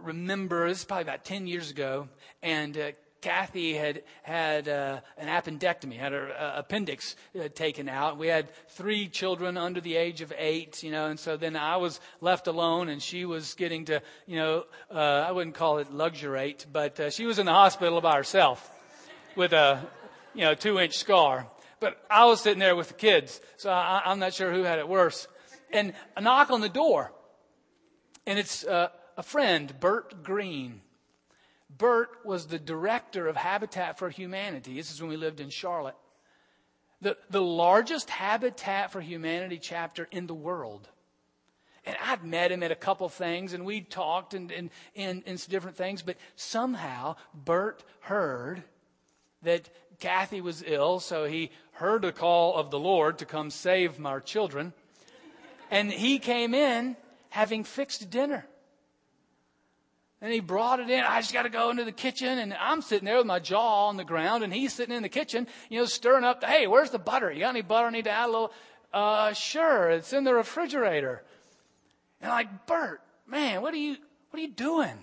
remember, 0.02 0.68
this 0.68 0.78
is 0.80 0.84
probably 0.84 1.02
about 1.02 1.24
10 1.24 1.46
years 1.46 1.70
ago, 1.70 2.08
and 2.42 2.76
uh, 2.76 2.90
Kathy 3.24 3.72
had 3.72 4.02
had 4.22 4.68
uh, 4.68 5.00
an 5.16 5.28
appendectomy, 5.28 5.98
had 5.98 6.12
her 6.12 6.30
uh, 6.30 6.58
appendix 6.58 7.16
uh, 7.34 7.48
taken 7.54 7.88
out. 7.88 8.18
We 8.18 8.26
had 8.26 8.50
three 8.68 9.08
children 9.08 9.56
under 9.56 9.80
the 9.80 9.96
age 9.96 10.20
of 10.20 10.30
eight, 10.36 10.82
you 10.82 10.90
know, 10.90 11.06
and 11.06 11.18
so 11.18 11.38
then 11.38 11.56
I 11.56 11.78
was 11.78 12.00
left 12.20 12.48
alone, 12.48 12.90
and 12.90 13.02
she 13.02 13.24
was 13.24 13.54
getting 13.54 13.86
to, 13.86 14.02
you 14.26 14.36
know, 14.36 14.64
uh, 14.90 15.24
I 15.26 15.32
wouldn't 15.32 15.56
call 15.56 15.78
it 15.78 15.90
luxuriate, 15.90 16.66
but 16.70 17.00
uh, 17.00 17.08
she 17.08 17.24
was 17.24 17.38
in 17.38 17.46
the 17.46 17.52
hospital 17.52 18.02
by 18.02 18.14
herself 18.14 18.70
with 19.36 19.54
a, 19.54 19.80
you 20.34 20.42
know, 20.42 20.52
two-inch 20.52 20.98
scar. 20.98 21.46
But 21.80 21.96
I 22.10 22.26
was 22.26 22.42
sitting 22.42 22.58
there 22.58 22.76
with 22.76 22.88
the 22.88 22.94
kids, 22.94 23.40
so 23.56 23.70
I, 23.70 24.02
I'm 24.04 24.18
not 24.18 24.34
sure 24.34 24.52
who 24.52 24.64
had 24.64 24.78
it 24.78 24.86
worse. 24.86 25.28
And 25.72 25.94
a 26.14 26.20
knock 26.20 26.50
on 26.50 26.60
the 26.60 26.68
door, 26.68 27.10
and 28.26 28.38
it's 28.38 28.64
uh, 28.64 28.88
a 29.16 29.22
friend, 29.22 29.72
Bert 29.80 30.22
Green. 30.22 30.82
Bert 31.76 32.10
was 32.24 32.46
the 32.46 32.58
director 32.58 33.26
of 33.26 33.36
Habitat 33.36 33.98
for 33.98 34.10
Humanity. 34.10 34.74
This 34.74 34.92
is 34.92 35.00
when 35.00 35.10
we 35.10 35.16
lived 35.16 35.40
in 35.40 35.50
Charlotte. 35.50 35.96
The, 37.00 37.16
the 37.30 37.42
largest 37.42 38.10
Habitat 38.10 38.92
for 38.92 39.00
Humanity 39.00 39.58
chapter 39.58 40.08
in 40.10 40.26
the 40.26 40.34
world. 40.34 40.88
And 41.86 41.96
I'd 42.02 42.24
met 42.24 42.52
him 42.52 42.62
at 42.62 42.70
a 42.70 42.76
couple 42.76 43.08
things 43.08 43.52
and 43.52 43.64
we'd 43.64 43.90
talked 43.90 44.34
and, 44.34 44.50
and, 44.50 44.70
and, 44.96 45.22
and 45.26 45.48
different 45.48 45.76
things, 45.76 46.02
but 46.02 46.16
somehow 46.36 47.16
Bert 47.34 47.84
heard 48.00 48.62
that 49.42 49.68
Kathy 50.00 50.40
was 50.40 50.64
ill, 50.66 51.00
so 51.00 51.24
he 51.24 51.50
heard 51.72 52.02
the 52.02 52.12
call 52.12 52.54
of 52.54 52.70
the 52.70 52.78
Lord 52.78 53.18
to 53.18 53.26
come 53.26 53.50
save 53.50 54.04
our 54.04 54.20
children. 54.20 54.72
And 55.70 55.92
he 55.92 56.18
came 56.18 56.54
in 56.54 56.96
having 57.30 57.64
fixed 57.64 58.10
dinner. 58.10 58.46
And 60.24 60.32
he 60.32 60.40
brought 60.40 60.80
it 60.80 60.88
in. 60.88 61.04
I 61.04 61.20
just 61.20 61.34
got 61.34 61.42
to 61.42 61.50
go 61.50 61.68
into 61.68 61.84
the 61.84 61.92
kitchen. 61.92 62.38
And 62.38 62.54
I'm 62.54 62.80
sitting 62.80 63.04
there 63.04 63.18
with 63.18 63.26
my 63.26 63.40
jaw 63.40 63.88
on 63.88 63.98
the 63.98 64.04
ground. 64.04 64.42
And 64.42 64.54
he's 64.54 64.72
sitting 64.72 64.96
in 64.96 65.02
the 65.02 65.08
kitchen, 65.10 65.46
you 65.68 65.78
know, 65.78 65.84
stirring 65.84 66.24
up. 66.24 66.40
The, 66.40 66.46
hey, 66.46 66.66
where's 66.66 66.88
the 66.88 66.98
butter? 66.98 67.30
You 67.30 67.40
got 67.40 67.50
any 67.50 67.60
butter? 67.60 67.88
I 67.88 67.90
need 67.90 68.04
to 68.04 68.10
add 68.10 68.24
a 68.24 68.32
little. 68.32 68.52
Uh, 68.90 69.34
sure. 69.34 69.90
It's 69.90 70.14
in 70.14 70.24
the 70.24 70.32
refrigerator. 70.32 71.22
And 72.22 72.32
I'm 72.32 72.38
like, 72.38 72.66
Bert, 72.66 73.02
man, 73.26 73.60
what 73.60 73.74
are 73.74 73.76
you, 73.76 73.98
what 74.30 74.38
are 74.38 74.42
you 74.42 74.50
doing? 74.50 74.96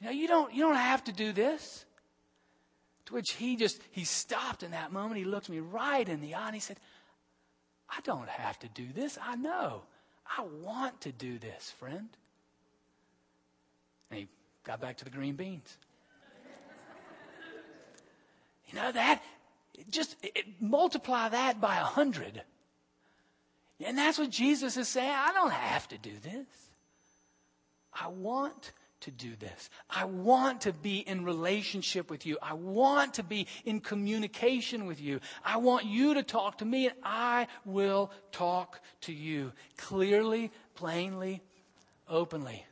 You 0.00 0.06
know, 0.06 0.12
you 0.12 0.26
don't, 0.26 0.54
you 0.54 0.62
don't 0.62 0.74
have 0.74 1.04
to 1.04 1.12
do 1.12 1.32
this. 1.32 1.84
To 3.04 3.12
which 3.12 3.32
he 3.32 3.56
just, 3.56 3.78
he 3.90 4.04
stopped 4.04 4.62
in 4.62 4.70
that 4.70 4.90
moment. 4.90 5.18
He 5.18 5.24
looked 5.24 5.50
me 5.50 5.58
right 5.60 6.08
in 6.08 6.22
the 6.22 6.34
eye 6.34 6.46
and 6.46 6.54
he 6.54 6.60
said, 6.60 6.80
I 7.90 8.00
don't 8.04 8.30
have 8.30 8.58
to 8.60 8.68
do 8.68 8.86
this. 8.90 9.18
I 9.22 9.36
know. 9.36 9.82
I 10.26 10.46
want 10.62 11.02
to 11.02 11.12
do 11.12 11.38
this, 11.38 11.74
friend. 11.78 12.08
And 14.10 14.20
he 14.20 14.28
got 14.64 14.80
back 14.80 14.96
to 14.98 15.04
the 15.04 15.10
green 15.10 15.36
beans. 15.36 15.76
you 18.68 18.74
know 18.78 18.92
that 18.92 19.22
just 19.90 20.16
it, 20.22 20.60
multiply 20.60 21.28
that 21.28 21.60
by 21.60 21.76
a 21.76 21.84
hundred. 21.84 22.42
And 23.84 23.98
that's 23.98 24.18
what 24.18 24.30
Jesus 24.30 24.76
is 24.76 24.88
saying. 24.88 25.10
I 25.10 25.32
don't 25.32 25.52
have 25.52 25.88
to 25.88 25.98
do 25.98 26.12
this. 26.22 26.46
I 27.92 28.08
want 28.08 28.72
to 29.00 29.10
do 29.10 29.36
this. 29.36 29.68
I 29.90 30.06
want 30.06 30.62
to 30.62 30.72
be 30.72 30.98
in 30.98 31.24
relationship 31.24 32.10
with 32.10 32.24
you. 32.24 32.38
I 32.40 32.54
want 32.54 33.14
to 33.14 33.22
be 33.22 33.46
in 33.64 33.80
communication 33.80 34.86
with 34.86 35.00
you. 35.00 35.20
I 35.44 35.58
want 35.58 35.84
you 35.84 36.14
to 36.14 36.22
talk 36.22 36.58
to 36.58 36.64
me, 36.64 36.86
and 36.86 36.96
I 37.02 37.48
will 37.66 38.10
talk 38.32 38.80
to 39.02 39.12
you 39.12 39.52
clearly, 39.76 40.50
plainly, 40.74 41.42
openly. 42.08 42.64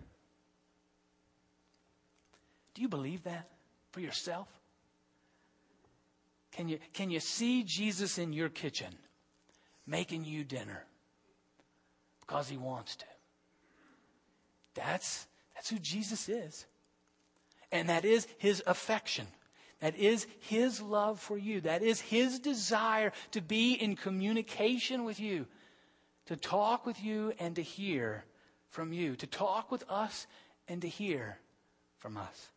Do 2.75 2.83
you 2.83 2.89
believe 2.89 3.25
that 3.25 3.49
for 3.91 4.01
yourself? 4.01 4.49
Can 6.53 6.69
you, 6.69 6.79
can 6.93 7.11
you 7.11 7.21
see 7.21 7.63
Jesus 7.63 8.19
in 8.19 8.33
your 8.33 8.49
kitchen 8.49 8.95
making 9.87 10.25
you 10.25 10.45
dinner 10.45 10.85
because 12.21 12.49
he 12.49 12.57
wants 12.57 12.97
to? 12.97 13.07
That's, 14.75 15.27
that's 15.55 15.71
who 15.71 15.79
Jesus 15.79 16.29
is. 16.29 16.67
And 17.71 17.89
that 17.89 18.05
is 18.05 18.27
his 18.39 18.63
affection. 18.67 19.27
That 19.81 19.97
is 19.97 20.27
his 20.41 20.81
love 20.81 21.19
for 21.19 21.37
you. 21.37 21.63
That 21.63 21.83
is 21.83 22.01
his 22.01 22.39
desire 22.39 23.13
to 23.33 23.41
be 23.41 23.73
in 23.73 23.97
communication 23.97 25.05
with 25.05 25.19
you, 25.19 25.47
to 26.27 26.37
talk 26.37 26.87
with 26.87 27.03
you 27.03 27.33
and 27.39 27.57
to 27.57 27.63
hear 27.63 28.25
from 28.69 28.93
you, 28.93 29.17
to 29.17 29.27
talk 29.27 29.73
with 29.73 29.85
us 29.89 30.27
and 30.69 30.83
to 30.83 30.89
hear 30.89 31.39
from 31.99 32.17
us. 32.17 32.51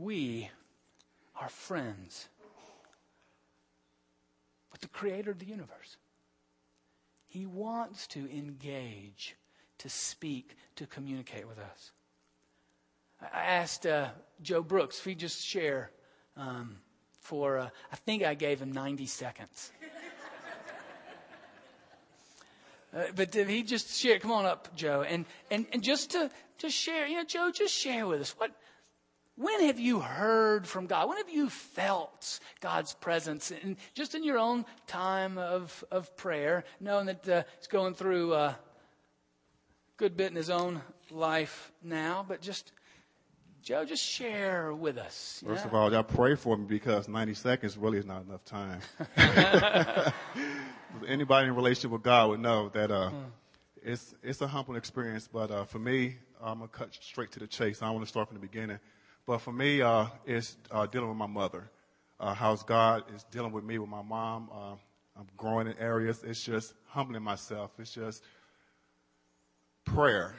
We 0.00 0.48
are 1.36 1.48
friends 1.48 2.28
with 4.72 4.80
the 4.80 4.88
creator 4.88 5.30
of 5.30 5.38
the 5.38 5.46
universe. 5.46 5.96
He 7.26 7.46
wants 7.46 8.06
to 8.08 8.20
engage, 8.36 9.36
to 9.78 9.88
speak, 9.88 10.56
to 10.76 10.86
communicate 10.86 11.46
with 11.46 11.58
us. 11.58 11.92
I 13.20 13.44
asked 13.44 13.86
uh, 13.86 14.08
Joe 14.42 14.62
Brooks 14.62 14.98
if 14.98 15.04
he'd 15.04 15.18
just 15.18 15.44
share 15.44 15.90
um, 16.36 16.78
for, 17.20 17.58
uh, 17.58 17.68
I 17.92 17.96
think 17.96 18.24
I 18.24 18.34
gave 18.34 18.60
him 18.60 18.72
90 18.72 19.06
seconds. 19.06 19.72
Uh, 22.92 23.04
but 23.14 23.32
he 23.32 23.62
just 23.62 23.96
share, 23.96 24.18
come 24.18 24.32
on 24.32 24.44
up, 24.44 24.74
Joe, 24.74 25.02
and, 25.02 25.24
and, 25.48 25.64
and 25.72 25.80
just 25.80 26.10
to 26.10 26.28
just 26.58 26.74
share, 26.74 27.06
you 27.06 27.14
know, 27.14 27.22
Joe, 27.22 27.52
just 27.54 27.72
share 27.72 28.04
with 28.04 28.20
us 28.20 28.34
what 28.36 28.50
when 29.40 29.62
have 29.62 29.80
you 29.80 30.00
heard 30.00 30.66
from 30.66 30.86
God? 30.86 31.08
When 31.08 31.16
have 31.16 31.30
you 31.30 31.48
felt 31.48 32.40
God's 32.60 32.92
presence? 32.92 33.50
And 33.50 33.76
just 33.94 34.14
in 34.14 34.22
your 34.22 34.38
own 34.38 34.66
time 34.86 35.38
of, 35.38 35.82
of 35.90 36.14
prayer, 36.16 36.64
knowing 36.78 37.06
that 37.06 37.26
uh, 37.26 37.42
he's 37.56 37.66
going 37.66 37.94
through 37.94 38.34
a 38.34 38.58
good 39.96 40.14
bit 40.14 40.30
in 40.30 40.36
his 40.36 40.50
own 40.50 40.82
life 41.10 41.72
now, 41.82 42.22
but 42.28 42.42
just, 42.42 42.72
Joe, 43.62 43.86
just 43.86 44.04
share 44.04 44.74
with 44.74 44.98
us. 44.98 45.42
First 45.46 45.64
of 45.64 45.72
all, 45.72 45.90
y'all 45.90 46.02
pray 46.02 46.34
for 46.34 46.58
me 46.58 46.66
because 46.66 47.08
90 47.08 47.32
seconds 47.32 47.78
really 47.78 47.96
is 47.96 48.04
not 48.04 48.24
enough 48.26 48.44
time. 48.44 48.80
Anybody 51.08 51.48
in 51.48 51.54
relationship 51.54 51.92
with 51.92 52.02
God 52.02 52.28
would 52.28 52.40
know 52.40 52.68
that 52.74 52.90
uh, 52.90 53.08
hmm. 53.08 53.16
it's, 53.82 54.14
it's 54.22 54.42
a 54.42 54.46
humbling 54.46 54.76
experience, 54.76 55.30
but 55.32 55.50
uh, 55.50 55.64
for 55.64 55.78
me, 55.78 56.16
I'm 56.42 56.58
going 56.58 56.68
to 56.68 56.76
cut 56.76 56.94
straight 57.00 57.32
to 57.32 57.38
the 57.38 57.46
chase. 57.46 57.80
I 57.80 57.88
want 57.88 58.04
to 58.04 58.08
start 58.08 58.28
from 58.28 58.36
the 58.36 58.46
beginning. 58.46 58.78
But 59.26 59.38
for 59.38 59.52
me, 59.52 59.82
uh, 59.82 60.06
it's 60.26 60.56
uh, 60.70 60.86
dealing 60.86 61.08
with 61.08 61.18
my 61.18 61.26
mother. 61.26 61.70
Uh, 62.18 62.34
how's 62.34 62.62
God 62.62 63.04
is 63.14 63.24
dealing 63.24 63.52
with 63.52 63.64
me 63.64 63.78
with 63.78 63.88
my 63.88 64.02
mom. 64.02 64.50
Uh, 64.52 64.74
I'm 65.18 65.26
growing 65.36 65.66
in 65.66 65.78
areas. 65.78 66.22
It's 66.24 66.42
just 66.42 66.74
humbling 66.86 67.22
myself. 67.22 67.70
It's 67.78 67.92
just 67.92 68.22
prayer. 69.84 70.34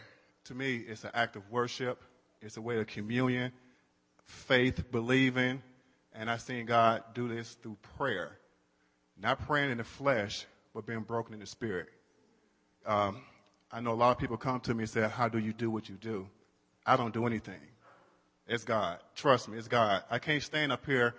To 0.45 0.55
me, 0.55 0.77
it's 0.77 1.03
an 1.03 1.11
act 1.13 1.35
of 1.35 1.49
worship. 1.51 2.01
It's 2.41 2.57
a 2.57 2.61
way 2.61 2.79
of 2.79 2.87
communion, 2.87 3.51
faith, 4.25 4.91
believing. 4.91 5.61
And 6.13 6.29
I've 6.29 6.41
seen 6.41 6.65
God 6.65 7.03
do 7.13 7.27
this 7.27 7.57
through 7.61 7.77
prayer. 7.97 8.37
Not 9.17 9.39
praying 9.45 9.71
in 9.71 9.77
the 9.77 9.83
flesh, 9.83 10.45
but 10.73 10.85
being 10.85 11.01
broken 11.01 11.33
in 11.33 11.39
the 11.39 11.45
spirit. 11.45 11.89
Um, 12.85 13.21
I 13.71 13.79
know 13.79 13.93
a 13.93 13.95
lot 13.95 14.11
of 14.11 14.17
people 14.17 14.37
come 14.37 14.59
to 14.61 14.73
me 14.73 14.83
and 14.83 14.89
say, 14.89 15.07
How 15.07 15.29
do 15.29 15.37
you 15.37 15.53
do 15.53 15.69
what 15.69 15.87
you 15.87 15.95
do? 15.95 16.27
I 16.85 16.97
don't 16.97 17.13
do 17.13 17.25
anything. 17.25 17.61
It's 18.47 18.63
God. 18.63 18.99
Trust 19.15 19.49
me, 19.49 19.57
it's 19.57 19.67
God. 19.67 20.03
I 20.09 20.19
can't 20.19 20.43
stand 20.43 20.71
up 20.71 20.85
here 20.85 21.15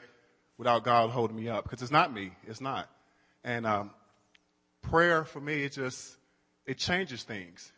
without 0.59 0.85
God 0.85 1.11
holding 1.11 1.37
me 1.37 1.49
up 1.49 1.65
because 1.65 1.83
it's 1.83 1.93
not 1.93 2.13
me. 2.13 2.33
It's 2.47 2.61
not. 2.61 2.89
And 3.45 3.67
um, 3.67 3.91
prayer 4.83 5.25
for 5.25 5.41
me, 5.41 5.65
it 5.65 5.73
just 5.73 6.17
it 6.67 6.79
changes 6.79 7.23
things. 7.23 7.73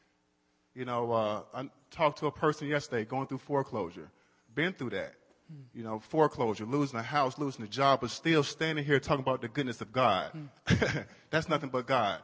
You 0.75 0.85
know, 0.85 1.13
uh, 1.13 1.43
I 1.55 1.71
talked 1.91 2.19
to 2.19 2.27
a 2.27 2.33
person 2.33 2.69
yesterday 2.69 3.05
going 3.05 3.27
through 3.27 3.39
foreclosure. 3.39 4.11
Been 4.55 4.73
through 4.73 4.91
that. 4.91 5.15
You 5.75 5.85
know, 5.85 6.01
foreclosure, 6.01 6.65
losing 6.65 6.99
a 6.99 7.03
house, 7.03 7.39
losing 7.39 7.65
a 7.65 7.69
job, 7.69 8.01
but 8.01 8.11
still 8.11 8.43
standing 8.43 8.85
here 8.85 8.99
talking 8.99 9.23
about 9.23 9.43
the 9.43 9.49
goodness 9.49 9.81
of 9.83 9.93
God. 9.93 10.33
That's 11.31 11.49
nothing 11.49 11.69
but 11.69 11.87
God. 11.87 12.21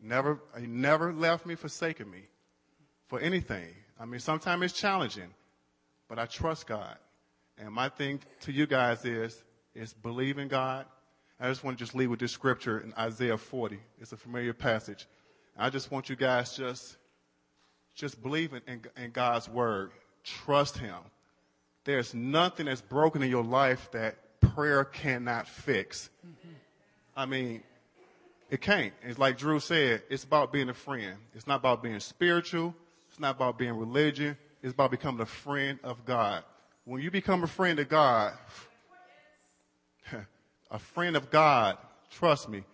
Never, 0.00 0.40
He 0.58 0.66
never 0.66 1.12
left 1.12 1.46
me, 1.46 1.56
forsaken 1.56 2.08
me 2.08 2.20
for 3.08 3.18
anything. 3.18 3.68
I 3.98 4.04
mean, 4.04 4.20
sometimes 4.20 4.62
it's 4.62 4.72
challenging, 4.72 5.34
but 6.14 6.22
I 6.22 6.26
trust 6.26 6.68
God. 6.68 6.96
And 7.58 7.72
my 7.72 7.88
thing 7.88 8.20
to 8.42 8.52
you 8.52 8.68
guys 8.68 9.04
is, 9.04 9.42
is 9.74 9.92
believe 9.92 10.38
in 10.38 10.46
God. 10.46 10.86
I 11.40 11.48
just 11.48 11.64
want 11.64 11.76
to 11.76 11.84
just 11.84 11.92
leave 11.92 12.08
with 12.08 12.20
this 12.20 12.30
scripture 12.30 12.78
in 12.78 12.94
Isaiah 12.96 13.36
40. 13.36 13.80
It's 14.00 14.12
a 14.12 14.16
familiar 14.16 14.52
passage. 14.52 15.08
I 15.58 15.70
just 15.70 15.90
want 15.90 16.08
you 16.08 16.14
guys 16.14 16.56
just, 16.56 16.98
just 17.96 18.22
believe 18.22 18.52
in, 18.52 18.60
in, 18.68 18.82
in 18.96 19.10
God's 19.10 19.48
word. 19.48 19.90
Trust 20.22 20.78
Him. 20.78 20.94
There's 21.82 22.14
nothing 22.14 22.66
that's 22.66 22.80
broken 22.80 23.20
in 23.20 23.28
your 23.28 23.42
life 23.42 23.90
that 23.90 24.40
prayer 24.40 24.84
cannot 24.84 25.48
fix. 25.48 26.10
Mm-hmm. 26.24 26.54
I 27.16 27.26
mean, 27.26 27.62
it 28.50 28.60
can't. 28.60 28.92
It's 29.02 29.18
like 29.18 29.36
Drew 29.36 29.58
said, 29.58 30.04
it's 30.08 30.22
about 30.22 30.52
being 30.52 30.68
a 30.68 30.74
friend. 30.74 31.16
It's 31.34 31.48
not 31.48 31.56
about 31.56 31.82
being 31.82 31.98
spiritual. 31.98 32.72
It's 33.10 33.18
not 33.18 33.34
about 33.34 33.58
being 33.58 33.72
religion. 33.72 34.36
It's 34.64 34.72
about 34.72 34.92
becoming 34.92 35.20
a 35.20 35.26
friend 35.26 35.78
of 35.84 36.06
God. 36.06 36.42
When 36.86 37.02
you 37.02 37.10
become 37.10 37.44
a 37.44 37.46
friend 37.46 37.78
of 37.78 37.90
God, 37.90 38.32
a 40.70 40.78
friend 40.78 41.16
of 41.16 41.30
God, 41.30 41.76
trust 42.10 42.48
me, 42.48 42.64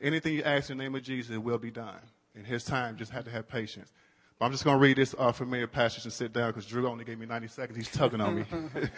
anything 0.00 0.34
you 0.34 0.44
ask 0.44 0.70
in 0.70 0.78
the 0.78 0.84
name 0.84 0.94
of 0.94 1.02
Jesus, 1.02 1.34
it 1.34 1.42
will 1.42 1.58
be 1.58 1.72
done. 1.72 1.98
In 2.36 2.44
his 2.44 2.62
time, 2.62 2.96
just 2.96 3.10
have 3.10 3.24
to 3.24 3.32
have 3.32 3.48
patience. 3.48 3.92
But 4.38 4.46
I'm 4.46 4.52
just 4.52 4.62
going 4.62 4.76
to 4.76 4.80
read 4.80 4.96
this 4.96 5.12
uh, 5.18 5.32
familiar 5.32 5.66
passage 5.66 6.04
and 6.04 6.12
sit 6.12 6.32
down 6.32 6.50
because 6.50 6.66
Drew 6.66 6.86
only 6.86 7.04
gave 7.04 7.18
me 7.18 7.26
90 7.26 7.48
seconds. 7.48 7.78
He's 7.78 7.90
tugging 7.90 8.20
on 8.20 8.36
me. 8.36 8.44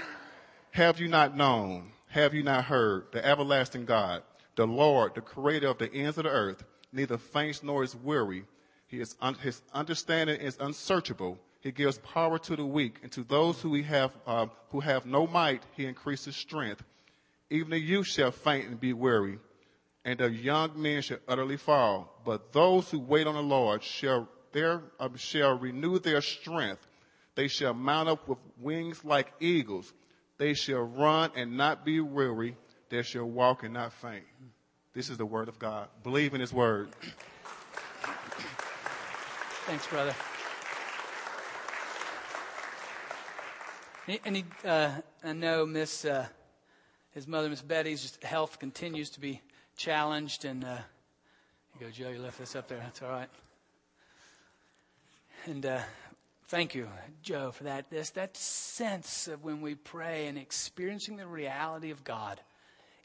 have 0.72 0.98
you 0.98 1.06
not 1.06 1.36
known? 1.36 1.92
Have 2.08 2.34
you 2.34 2.42
not 2.42 2.64
heard? 2.64 3.12
The 3.12 3.24
everlasting 3.24 3.84
God, 3.84 4.24
the 4.56 4.66
Lord, 4.66 5.14
the 5.14 5.20
creator 5.20 5.68
of 5.68 5.78
the 5.78 5.92
ends 5.94 6.18
of 6.18 6.24
the 6.24 6.30
earth, 6.30 6.64
neither 6.92 7.16
faints 7.16 7.62
nor 7.62 7.84
is 7.84 7.94
weary. 7.94 8.44
He 8.88 9.00
is 9.00 9.14
un- 9.20 9.34
his 9.34 9.62
understanding 9.72 10.40
is 10.40 10.56
unsearchable. 10.58 11.38
He 11.60 11.72
gives 11.72 11.98
power 11.98 12.38
to 12.40 12.56
the 12.56 12.64
weak, 12.64 12.96
and 13.02 13.12
to 13.12 13.22
those 13.22 13.60
who 13.60 13.80
have 13.82 14.12
uh, 14.26 14.46
who 14.70 14.80
have 14.80 15.06
no 15.06 15.26
might, 15.26 15.62
he 15.76 15.86
increases 15.86 16.34
strength. 16.36 16.82
Even 17.50 17.70
the 17.70 17.78
youth 17.78 18.06
shall 18.06 18.30
faint 18.30 18.68
and 18.68 18.80
be 18.80 18.92
weary, 18.92 19.38
and 20.04 20.18
the 20.18 20.30
young 20.30 20.80
men 20.80 21.02
shall 21.02 21.18
utterly 21.28 21.56
fall. 21.56 22.20
But 22.24 22.52
those 22.52 22.90
who 22.90 22.98
wait 22.98 23.26
on 23.26 23.34
the 23.34 23.42
Lord 23.42 23.82
shall, 23.82 24.28
their, 24.52 24.82
uh, 24.98 25.08
shall 25.16 25.58
renew 25.58 25.98
their 25.98 26.20
strength. 26.20 26.86
They 27.34 27.48
shall 27.48 27.74
mount 27.74 28.08
up 28.08 28.28
with 28.28 28.38
wings 28.58 29.04
like 29.04 29.32
eagles. 29.40 29.92
They 30.38 30.54
shall 30.54 30.82
run 30.82 31.30
and 31.36 31.56
not 31.56 31.84
be 31.84 32.00
weary. 32.00 32.56
They 32.90 33.02
shall 33.02 33.24
walk 33.24 33.64
and 33.64 33.74
not 33.74 33.92
faint. 33.92 34.24
This 34.94 35.10
is 35.10 35.18
the 35.18 35.26
word 35.26 35.48
of 35.48 35.58
God. 35.58 35.88
Believe 36.02 36.34
in 36.34 36.40
his 36.40 36.52
word. 36.52 36.88
Thanks, 39.68 39.86
brother. 39.88 40.14
And 44.24 44.44
uh, 44.64 44.92
I 45.22 45.32
know 45.34 45.66
Miss, 45.66 46.06
uh, 46.06 46.26
his 47.10 47.28
mother, 47.28 47.50
Miss 47.50 47.60
Betty's 47.60 48.18
health 48.22 48.58
continues 48.58 49.10
to 49.10 49.20
be 49.20 49.42
challenged. 49.76 50.46
And 50.46 50.64
uh, 50.64 50.78
you 51.78 51.84
go, 51.86 51.92
Joe, 51.92 52.08
you 52.08 52.18
left 52.18 52.38
this 52.38 52.56
up 52.56 52.68
there. 52.68 52.78
That's 52.78 53.02
all 53.02 53.10
right. 53.10 53.28
And 55.44 55.66
uh, 55.66 55.80
thank 56.46 56.74
you, 56.74 56.88
Joe, 57.22 57.50
for 57.50 57.64
that. 57.64 57.90
This 57.90 58.08
that 58.12 58.38
sense 58.38 59.28
of 59.28 59.44
when 59.44 59.60
we 59.60 59.74
pray 59.74 60.28
and 60.28 60.38
experiencing 60.38 61.18
the 61.18 61.26
reality 61.26 61.90
of 61.90 62.04
God 62.04 62.40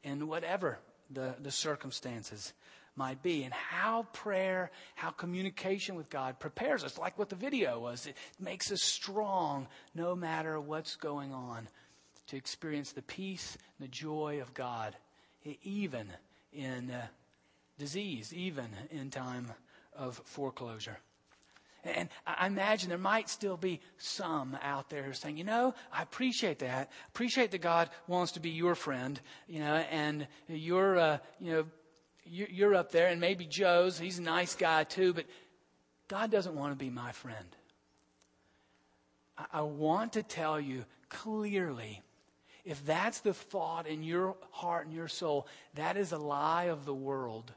in 0.01 0.29
whatever 0.29 0.79
the, 1.11 1.35
the 1.41 1.51
circumstances 1.51 2.53
might 2.95 3.21
be, 3.23 3.43
and 3.43 3.53
how 3.53 4.07
prayer, 4.13 4.71
how 4.95 5.09
communication 5.09 5.95
with 5.95 6.09
God 6.09 6.39
prepares 6.39 6.83
us, 6.83 6.97
like 6.97 7.17
what 7.17 7.29
the 7.29 7.35
video 7.35 7.79
was. 7.79 8.05
It 8.07 8.15
makes 8.39 8.71
us 8.71 8.81
strong 8.81 9.67
no 9.95 10.15
matter 10.15 10.59
what's 10.59 10.95
going 10.95 11.33
on 11.33 11.67
to 12.27 12.37
experience 12.37 12.91
the 12.91 13.01
peace 13.01 13.57
and 13.77 13.87
the 13.87 13.91
joy 13.91 14.39
of 14.41 14.53
God, 14.53 14.95
even 15.63 16.07
in 16.53 16.91
uh, 16.91 17.07
disease, 17.77 18.33
even 18.33 18.67
in 18.91 19.09
time 19.09 19.51
of 19.95 20.21
foreclosure. 20.25 20.97
And 21.83 22.07
I 22.25 22.47
imagine 22.47 22.87
there 22.89 22.97
might 22.97 23.27
still 23.27 23.57
be 23.57 23.81
some 23.97 24.57
out 24.61 24.89
there 24.89 25.11
saying, 25.13 25.35
you 25.35 25.43
know, 25.43 25.73
I 25.91 26.01
appreciate 26.01 26.59
that. 26.59 26.89
Appreciate 27.09 27.51
that 27.51 27.61
God 27.61 27.89
wants 28.07 28.31
to 28.33 28.39
be 28.39 28.51
your 28.51 28.73
friend, 28.73 29.19
you 29.47 29.59
know, 29.59 29.75
and 29.91 30.25
you're, 30.47 30.97
uh, 30.97 31.17
you 31.41 31.51
know, 31.51 31.65
you're 32.25 32.75
up 32.75 32.91
there, 32.91 33.07
and 33.07 33.19
maybe 33.19 33.45
Joe's, 33.45 33.99
he's 33.99 34.19
a 34.19 34.23
nice 34.23 34.55
guy 34.55 34.83
too, 34.83 35.13
but 35.13 35.25
God 36.07 36.31
doesn't 36.31 36.55
want 36.55 36.71
to 36.71 36.77
be 36.77 36.89
my 36.89 37.11
friend. 37.11 37.55
I 39.51 39.61
want 39.61 40.13
to 40.13 40.23
tell 40.23 40.59
you 40.59 40.85
clearly 41.09 42.01
if 42.65 42.85
that's 42.85 43.19
the 43.19 43.33
thought 43.33 43.87
in 43.87 44.03
your 44.03 44.35
heart 44.51 44.85
and 44.85 44.95
your 44.95 45.07
soul, 45.07 45.47
that 45.75 45.97
is 45.97 46.11
a 46.11 46.17
lie 46.17 46.65
of 46.65 46.85
the 46.85 46.93
world. 46.93 47.51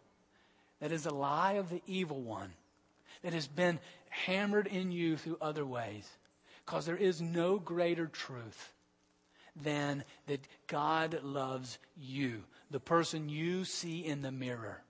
That 0.80 0.92
is 0.92 1.06
a 1.06 1.14
lie 1.14 1.54
of 1.54 1.70
the 1.70 1.82
evil 1.86 2.20
one 2.20 2.52
that 3.22 3.32
has 3.32 3.46
been 3.46 3.78
hammered 4.08 4.66
in 4.66 4.90
you 4.90 5.16
through 5.16 5.38
other 5.40 5.64
ways. 5.64 6.08
Because 6.64 6.86
there 6.86 6.96
is 6.96 7.20
no 7.20 7.58
greater 7.58 8.06
truth 8.06 8.72
than 9.62 10.04
that 10.26 10.46
God 10.66 11.20
loves 11.22 11.78
you, 11.96 12.44
the 12.70 12.80
person 12.80 13.28
you 13.28 13.64
see 13.64 14.04
in 14.04 14.22
the 14.22 14.32
mirror. 14.32 14.82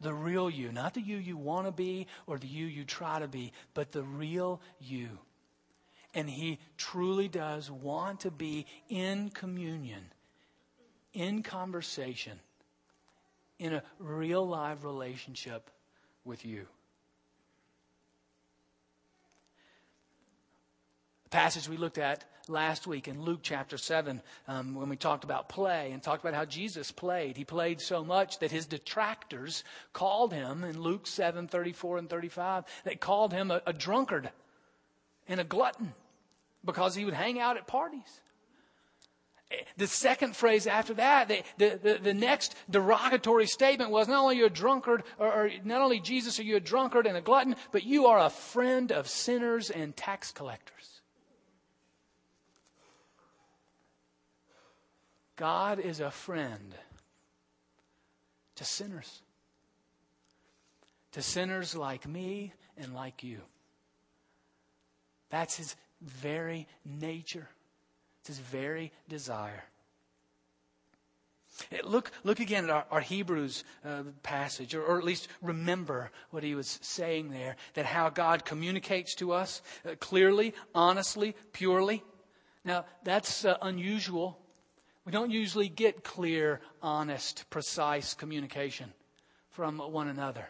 The 0.00 0.14
real 0.14 0.50
you, 0.50 0.72
not 0.72 0.94
the 0.94 1.00
you 1.00 1.16
you 1.16 1.36
want 1.36 1.66
to 1.66 1.72
be 1.72 2.06
or 2.26 2.38
the 2.38 2.46
you 2.46 2.66
you 2.66 2.84
try 2.84 3.18
to 3.18 3.28
be, 3.28 3.52
but 3.72 3.92
the 3.92 4.02
real 4.02 4.60
you. 4.80 5.08
And 6.14 6.28
he 6.28 6.58
truly 6.76 7.28
does 7.28 7.70
want 7.70 8.20
to 8.20 8.30
be 8.30 8.66
in 8.88 9.30
communion, 9.30 10.04
in 11.12 11.42
conversation, 11.42 12.38
in 13.58 13.74
a 13.74 13.82
real 13.98 14.46
live 14.46 14.84
relationship 14.84 15.70
with 16.24 16.44
you. 16.44 16.66
Passage 21.34 21.68
we 21.68 21.76
looked 21.76 21.98
at 21.98 22.24
last 22.46 22.86
week 22.86 23.08
in 23.08 23.20
Luke 23.20 23.40
chapter 23.42 23.76
7 23.76 24.22
um, 24.46 24.76
when 24.76 24.88
we 24.88 24.94
talked 24.94 25.24
about 25.24 25.48
play 25.48 25.90
and 25.90 26.00
talked 26.00 26.22
about 26.22 26.32
how 26.32 26.44
Jesus 26.44 26.92
played. 26.92 27.36
He 27.36 27.44
played 27.44 27.80
so 27.80 28.04
much 28.04 28.38
that 28.38 28.52
his 28.52 28.66
detractors 28.66 29.64
called 29.92 30.32
him 30.32 30.62
in 30.62 30.80
Luke 30.80 31.08
7 31.08 31.48
34 31.48 31.98
and 31.98 32.08
35, 32.08 32.64
they 32.84 32.94
called 32.94 33.32
him 33.32 33.50
a, 33.50 33.60
a 33.66 33.72
drunkard 33.72 34.30
and 35.26 35.40
a 35.40 35.44
glutton 35.44 35.92
because 36.64 36.94
he 36.94 37.04
would 37.04 37.14
hang 37.14 37.40
out 37.40 37.56
at 37.56 37.66
parties. 37.66 38.20
The 39.76 39.88
second 39.88 40.36
phrase 40.36 40.68
after 40.68 40.94
that, 40.94 41.26
the, 41.26 41.42
the, 41.58 41.98
the, 42.00 42.14
next 42.14 42.54
derogatory 42.70 43.46
statement 43.48 43.90
was 43.90 44.06
not 44.06 44.22
only 44.22 44.36
you're 44.36 44.46
a 44.46 44.50
drunkard, 44.50 45.02
or, 45.18 45.26
or 45.26 45.50
not 45.64 45.82
only 45.82 45.98
Jesus 45.98 46.38
are 46.38 46.44
you 46.44 46.54
a 46.54 46.60
drunkard 46.60 47.08
and 47.08 47.16
a 47.16 47.20
glutton, 47.20 47.56
but 47.72 47.82
you 47.82 48.06
are 48.06 48.20
a 48.20 48.30
friend 48.30 48.92
of 48.92 49.08
sinners 49.08 49.70
and 49.70 49.96
tax 49.96 50.30
collectors. 50.30 50.93
God 55.36 55.80
is 55.80 56.00
a 56.00 56.10
friend 56.10 56.74
to 58.56 58.64
sinners, 58.64 59.22
to 61.12 61.22
sinners 61.22 61.74
like 61.74 62.06
me 62.06 62.52
and 62.76 62.94
like 62.94 63.24
you. 63.24 63.40
That's 65.30 65.56
his 65.56 65.74
very 66.00 66.68
nature. 66.84 67.48
It's 68.20 68.28
his 68.28 68.38
very 68.38 68.92
desire. 69.08 69.64
Look, 71.84 72.10
look 72.24 72.40
again 72.40 72.64
at 72.64 72.70
our, 72.70 72.84
our 72.90 73.00
Hebrews 73.00 73.64
uh, 73.84 74.02
passage, 74.22 74.74
or, 74.74 74.82
or, 74.82 74.98
at 74.98 75.04
least 75.04 75.28
remember 75.40 76.10
what 76.30 76.42
he 76.42 76.54
was 76.54 76.80
saying 76.82 77.30
there 77.30 77.56
that 77.74 77.86
how 77.86 78.10
God 78.10 78.44
communicates 78.44 79.14
to 79.16 79.32
us 79.32 79.62
uh, 79.88 79.94
clearly, 80.00 80.52
honestly, 80.74 81.36
purely. 81.52 82.02
Now, 82.64 82.86
that's 83.04 83.44
uh, 83.44 83.56
unusual. 83.62 84.38
We 85.04 85.12
don't 85.12 85.30
usually 85.30 85.68
get 85.68 86.02
clear, 86.02 86.60
honest, 86.82 87.44
precise 87.50 88.14
communication 88.14 88.92
from 89.50 89.78
one 89.78 90.08
another. 90.08 90.48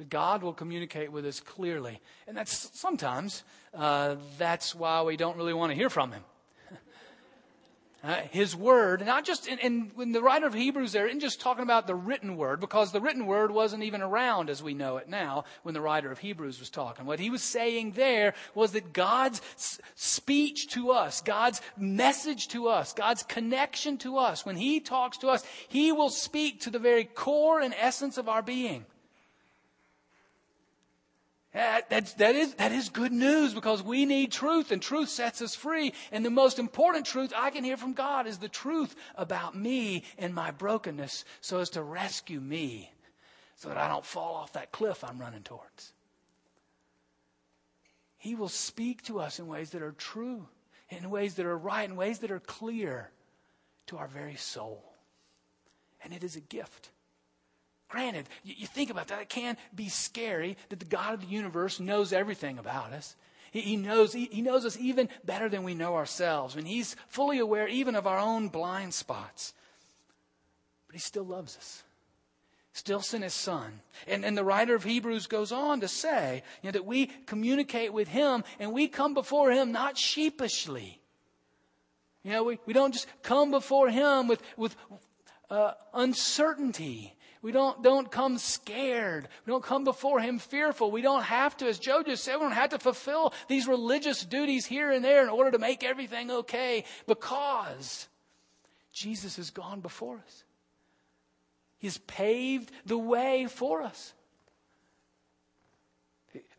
but 0.00 0.08
God 0.08 0.42
will 0.42 0.54
communicate 0.54 1.12
with 1.12 1.26
us 1.26 1.40
clearly. 1.40 2.00
And 2.26 2.34
that's 2.34 2.70
sometimes, 2.78 3.44
uh, 3.74 4.16
that's 4.38 4.74
why 4.74 5.02
we 5.02 5.18
don't 5.18 5.36
really 5.36 5.52
want 5.52 5.72
to 5.72 5.76
hear 5.76 5.90
from 5.90 6.10
Him. 6.10 6.24
Uh, 8.02 8.22
his 8.30 8.56
word, 8.56 9.04
not 9.04 9.26
just, 9.26 9.46
and, 9.46 9.60
and 9.60 9.90
when 9.94 10.12
the 10.12 10.22
writer 10.22 10.46
of 10.46 10.54
Hebrews 10.54 10.92
there 10.92 11.06
isn't 11.06 11.20
just 11.20 11.38
talking 11.38 11.62
about 11.62 11.86
the 11.86 11.94
written 11.94 12.38
word, 12.38 12.58
because 12.58 12.92
the 12.92 13.00
written 13.00 13.26
word 13.26 13.50
wasn't 13.50 13.82
even 13.82 14.00
around 14.00 14.48
as 14.48 14.62
we 14.62 14.72
know 14.72 14.96
it 14.96 15.06
now 15.06 15.44
when 15.64 15.74
the 15.74 15.82
writer 15.82 16.10
of 16.10 16.18
Hebrews 16.18 16.58
was 16.58 16.70
talking. 16.70 17.04
What 17.04 17.20
he 17.20 17.28
was 17.28 17.42
saying 17.42 17.92
there 17.92 18.32
was 18.54 18.72
that 18.72 18.94
God's 18.94 19.42
speech 19.96 20.68
to 20.68 20.92
us, 20.92 21.20
God's 21.20 21.60
message 21.76 22.48
to 22.48 22.68
us, 22.68 22.94
God's 22.94 23.22
connection 23.22 23.98
to 23.98 24.16
us, 24.16 24.46
when 24.46 24.56
he 24.56 24.80
talks 24.80 25.18
to 25.18 25.28
us, 25.28 25.44
he 25.68 25.92
will 25.92 26.08
speak 26.08 26.62
to 26.62 26.70
the 26.70 26.78
very 26.78 27.04
core 27.04 27.60
and 27.60 27.74
essence 27.78 28.16
of 28.16 28.30
our 28.30 28.40
being. 28.40 28.86
That, 31.52 31.90
that, 31.90 32.36
is, 32.36 32.54
that 32.54 32.70
is 32.70 32.90
good 32.90 33.10
news 33.10 33.54
because 33.54 33.82
we 33.82 34.06
need 34.06 34.30
truth 34.30 34.70
and 34.70 34.80
truth 34.80 35.08
sets 35.08 35.42
us 35.42 35.56
free. 35.56 35.92
And 36.12 36.24
the 36.24 36.30
most 36.30 36.60
important 36.60 37.06
truth 37.06 37.32
I 37.36 37.50
can 37.50 37.64
hear 37.64 37.76
from 37.76 37.92
God 37.92 38.28
is 38.28 38.38
the 38.38 38.48
truth 38.48 38.94
about 39.16 39.56
me 39.56 40.04
and 40.16 40.32
my 40.32 40.52
brokenness 40.52 41.24
so 41.40 41.58
as 41.58 41.70
to 41.70 41.82
rescue 41.82 42.40
me 42.40 42.92
so 43.56 43.68
that 43.68 43.78
I 43.78 43.88
don't 43.88 44.04
fall 44.04 44.36
off 44.36 44.52
that 44.52 44.70
cliff 44.70 45.02
I'm 45.02 45.18
running 45.18 45.42
towards. 45.42 45.92
He 48.16 48.36
will 48.36 48.48
speak 48.48 49.02
to 49.04 49.18
us 49.18 49.40
in 49.40 49.48
ways 49.48 49.70
that 49.70 49.82
are 49.82 49.92
true, 49.92 50.46
in 50.88 51.10
ways 51.10 51.34
that 51.34 51.46
are 51.46 51.58
right, 51.58 51.88
in 51.88 51.96
ways 51.96 52.20
that 52.20 52.30
are 52.30 52.40
clear 52.40 53.10
to 53.86 53.98
our 53.98 54.08
very 54.08 54.36
soul. 54.36 54.84
And 56.04 56.12
it 56.12 56.22
is 56.22 56.36
a 56.36 56.40
gift. 56.40 56.90
Granted, 57.90 58.28
you, 58.44 58.54
you 58.56 58.66
think 58.66 58.88
about 58.88 59.08
that, 59.08 59.20
it 59.20 59.28
can 59.28 59.56
be 59.74 59.88
scary 59.88 60.56
that 60.70 60.78
the 60.78 60.86
God 60.86 61.14
of 61.14 61.20
the 61.20 61.26
universe 61.26 61.80
knows 61.80 62.12
everything 62.12 62.58
about 62.58 62.92
us. 62.92 63.16
He, 63.50 63.60
he 63.60 63.76
knows, 63.76 64.12
he, 64.12 64.26
he 64.26 64.42
knows 64.42 64.64
us 64.64 64.78
even 64.78 65.08
better 65.24 65.48
than 65.48 65.64
we 65.64 65.74
know 65.74 65.96
ourselves. 65.96 66.54
And 66.54 66.66
He's 66.66 66.94
fully 67.08 67.40
aware 67.40 67.68
even 67.68 67.96
of 67.96 68.06
our 68.06 68.18
own 68.18 68.48
blind 68.48 68.94
spots. 68.94 69.52
But 70.86 70.94
He 70.94 71.00
still 71.00 71.24
loves 71.24 71.56
us 71.56 71.82
still 72.72 73.00
sent 73.00 73.24
his 73.24 73.34
son. 73.34 73.80
And, 74.06 74.24
and 74.24 74.36
the 74.36 74.44
writer 74.44 74.74
of 74.74 74.84
Hebrews 74.84 75.26
goes 75.26 75.52
on 75.52 75.80
to 75.80 75.88
say 75.88 76.42
you 76.62 76.68
know, 76.68 76.72
that 76.72 76.86
we 76.86 77.06
communicate 77.26 77.92
with 77.92 78.08
him 78.08 78.44
and 78.58 78.72
we 78.72 78.88
come 78.88 79.12
before 79.12 79.50
him 79.50 79.72
not 79.72 79.98
sheepishly. 79.98 81.00
You 82.22 82.32
know, 82.32 82.44
we, 82.44 82.58
we 82.66 82.72
don't 82.72 82.92
just 82.92 83.06
come 83.22 83.50
before 83.50 83.88
him 83.90 84.28
with, 84.28 84.42
with 84.56 84.76
uh, 85.50 85.72
uncertainty 85.92 87.16
we 87.42 87.52
don't, 87.52 87.82
don't 87.82 88.10
come 88.10 88.36
scared. 88.36 89.28
We 89.46 89.50
don't 89.50 89.62
come 89.62 89.84
before 89.84 90.20
Him 90.20 90.38
fearful. 90.38 90.90
We 90.90 91.00
don't 91.00 91.22
have 91.22 91.56
to, 91.58 91.66
as 91.66 91.78
Joe 91.78 92.02
just 92.02 92.22
said, 92.22 92.36
we 92.36 92.42
don't 92.42 92.52
have 92.52 92.70
to 92.70 92.78
fulfill 92.78 93.32
these 93.48 93.66
religious 93.66 94.24
duties 94.24 94.66
here 94.66 94.90
and 94.90 95.02
there 95.02 95.22
in 95.22 95.30
order 95.30 95.50
to 95.52 95.58
make 95.58 95.82
everything 95.82 96.30
okay 96.30 96.84
because 97.06 98.08
Jesus 98.92 99.36
has 99.36 99.50
gone 99.50 99.80
before 99.80 100.16
us. 100.18 100.44
He's 101.78 101.96
paved 101.96 102.70
the 102.84 102.98
way 102.98 103.46
for 103.46 103.82
us. 103.82 104.12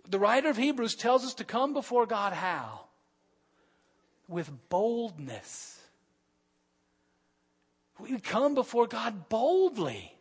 The 0.09 0.17
writer 0.17 0.49
of 0.49 0.57
Hebrews 0.57 0.95
tells 0.95 1.23
us 1.23 1.35
to 1.35 1.43
come 1.43 1.73
before 1.73 2.07
God 2.07 2.33
how? 2.33 2.85
With 4.27 4.49
boldness. 4.69 5.79
We 7.99 8.19
come 8.19 8.55
before 8.55 8.87
God 8.87 9.29
boldly. 9.29 10.15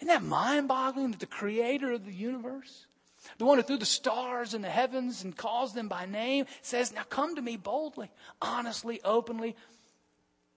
Isn't 0.00 0.08
that 0.08 0.22
mind 0.22 0.66
boggling 0.66 1.10
that 1.10 1.20
the 1.20 1.26
creator 1.26 1.92
of 1.92 2.06
the 2.06 2.12
universe, 2.12 2.86
the 3.36 3.44
one 3.44 3.58
who 3.58 3.62
threw 3.62 3.76
the 3.76 3.84
stars 3.84 4.54
in 4.54 4.62
the 4.62 4.70
heavens 4.70 5.22
and 5.22 5.36
calls 5.36 5.74
them 5.74 5.88
by 5.88 6.06
name, 6.06 6.46
says, 6.62 6.92
Now 6.92 7.02
come 7.02 7.36
to 7.36 7.42
me 7.42 7.56
boldly, 7.56 8.10
honestly, 8.40 9.00
openly. 9.04 9.56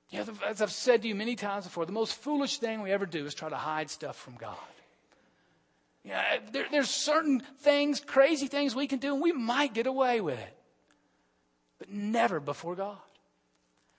You 0.10 0.19
know, 0.19 0.34
as 0.47 0.62
I've 0.62 0.71
said 0.71 1.01
to 1.01 1.08
you 1.08 1.15
many 1.15 1.36
times 1.36 1.65
before, 1.65 1.86
the 1.86 1.91
most 1.91 2.15
foolish 2.15 2.60
thing 2.60 2.82
we 2.82 2.91
ever 2.91 3.06
do 3.06 3.25
is 3.25 3.34
try 3.34 3.49
to 3.49 3.58
hide 3.58 3.89
stuff 3.89 4.15
from 4.15 4.36
God. 4.36 4.56
Yeah, 6.06 6.39
there, 6.51 6.65
there's 6.71 6.89
certain 6.89 7.41
things, 7.62 7.99
crazy 7.99 8.47
things 8.47 8.75
we 8.75 8.88
can 8.88 8.99
do, 8.99 9.13
and 9.13 9.21
we 9.21 9.32
might 9.32 9.73
get 9.73 9.88
away 9.88 10.21
with 10.21 10.39
it, 10.39 10.58
but 11.79 11.89
never 11.89 12.39
before 12.39 12.75
God. 12.75 12.97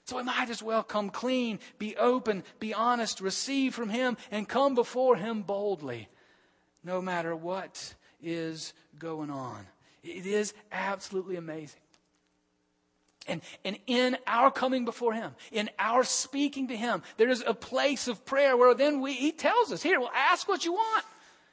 So 0.04 0.18
we 0.18 0.22
might 0.22 0.50
as 0.50 0.62
well 0.62 0.82
come 0.82 1.08
clean, 1.08 1.58
be 1.78 1.96
open, 1.96 2.44
be 2.60 2.74
honest, 2.74 3.20
receive 3.20 3.74
from 3.74 3.88
Him, 3.88 4.18
and 4.30 4.46
come 4.46 4.74
before 4.74 5.16
Him 5.16 5.42
boldly, 5.42 6.08
no 6.82 7.00
matter 7.00 7.34
what 7.34 7.94
is 8.22 8.74
going 8.98 9.30
on. 9.30 9.66
It 10.02 10.26
is 10.26 10.52
absolutely 10.70 11.36
amazing. 11.36 11.80
And, 13.26 13.40
and 13.64 13.78
in 13.86 14.18
our 14.26 14.50
coming 14.50 14.84
before 14.84 15.14
Him, 15.14 15.34
in 15.50 15.70
our 15.78 16.04
speaking 16.04 16.68
to 16.68 16.76
Him, 16.76 17.02
there 17.16 17.30
is 17.30 17.42
a 17.46 17.54
place 17.54 18.06
of 18.06 18.26
prayer 18.26 18.58
where 18.58 18.74
then 18.74 19.00
we, 19.00 19.14
He 19.14 19.32
tells 19.32 19.72
us, 19.72 19.82
here, 19.82 19.98
well, 19.98 20.12
ask 20.14 20.46
what 20.46 20.66
you 20.66 20.74
want. 20.74 21.04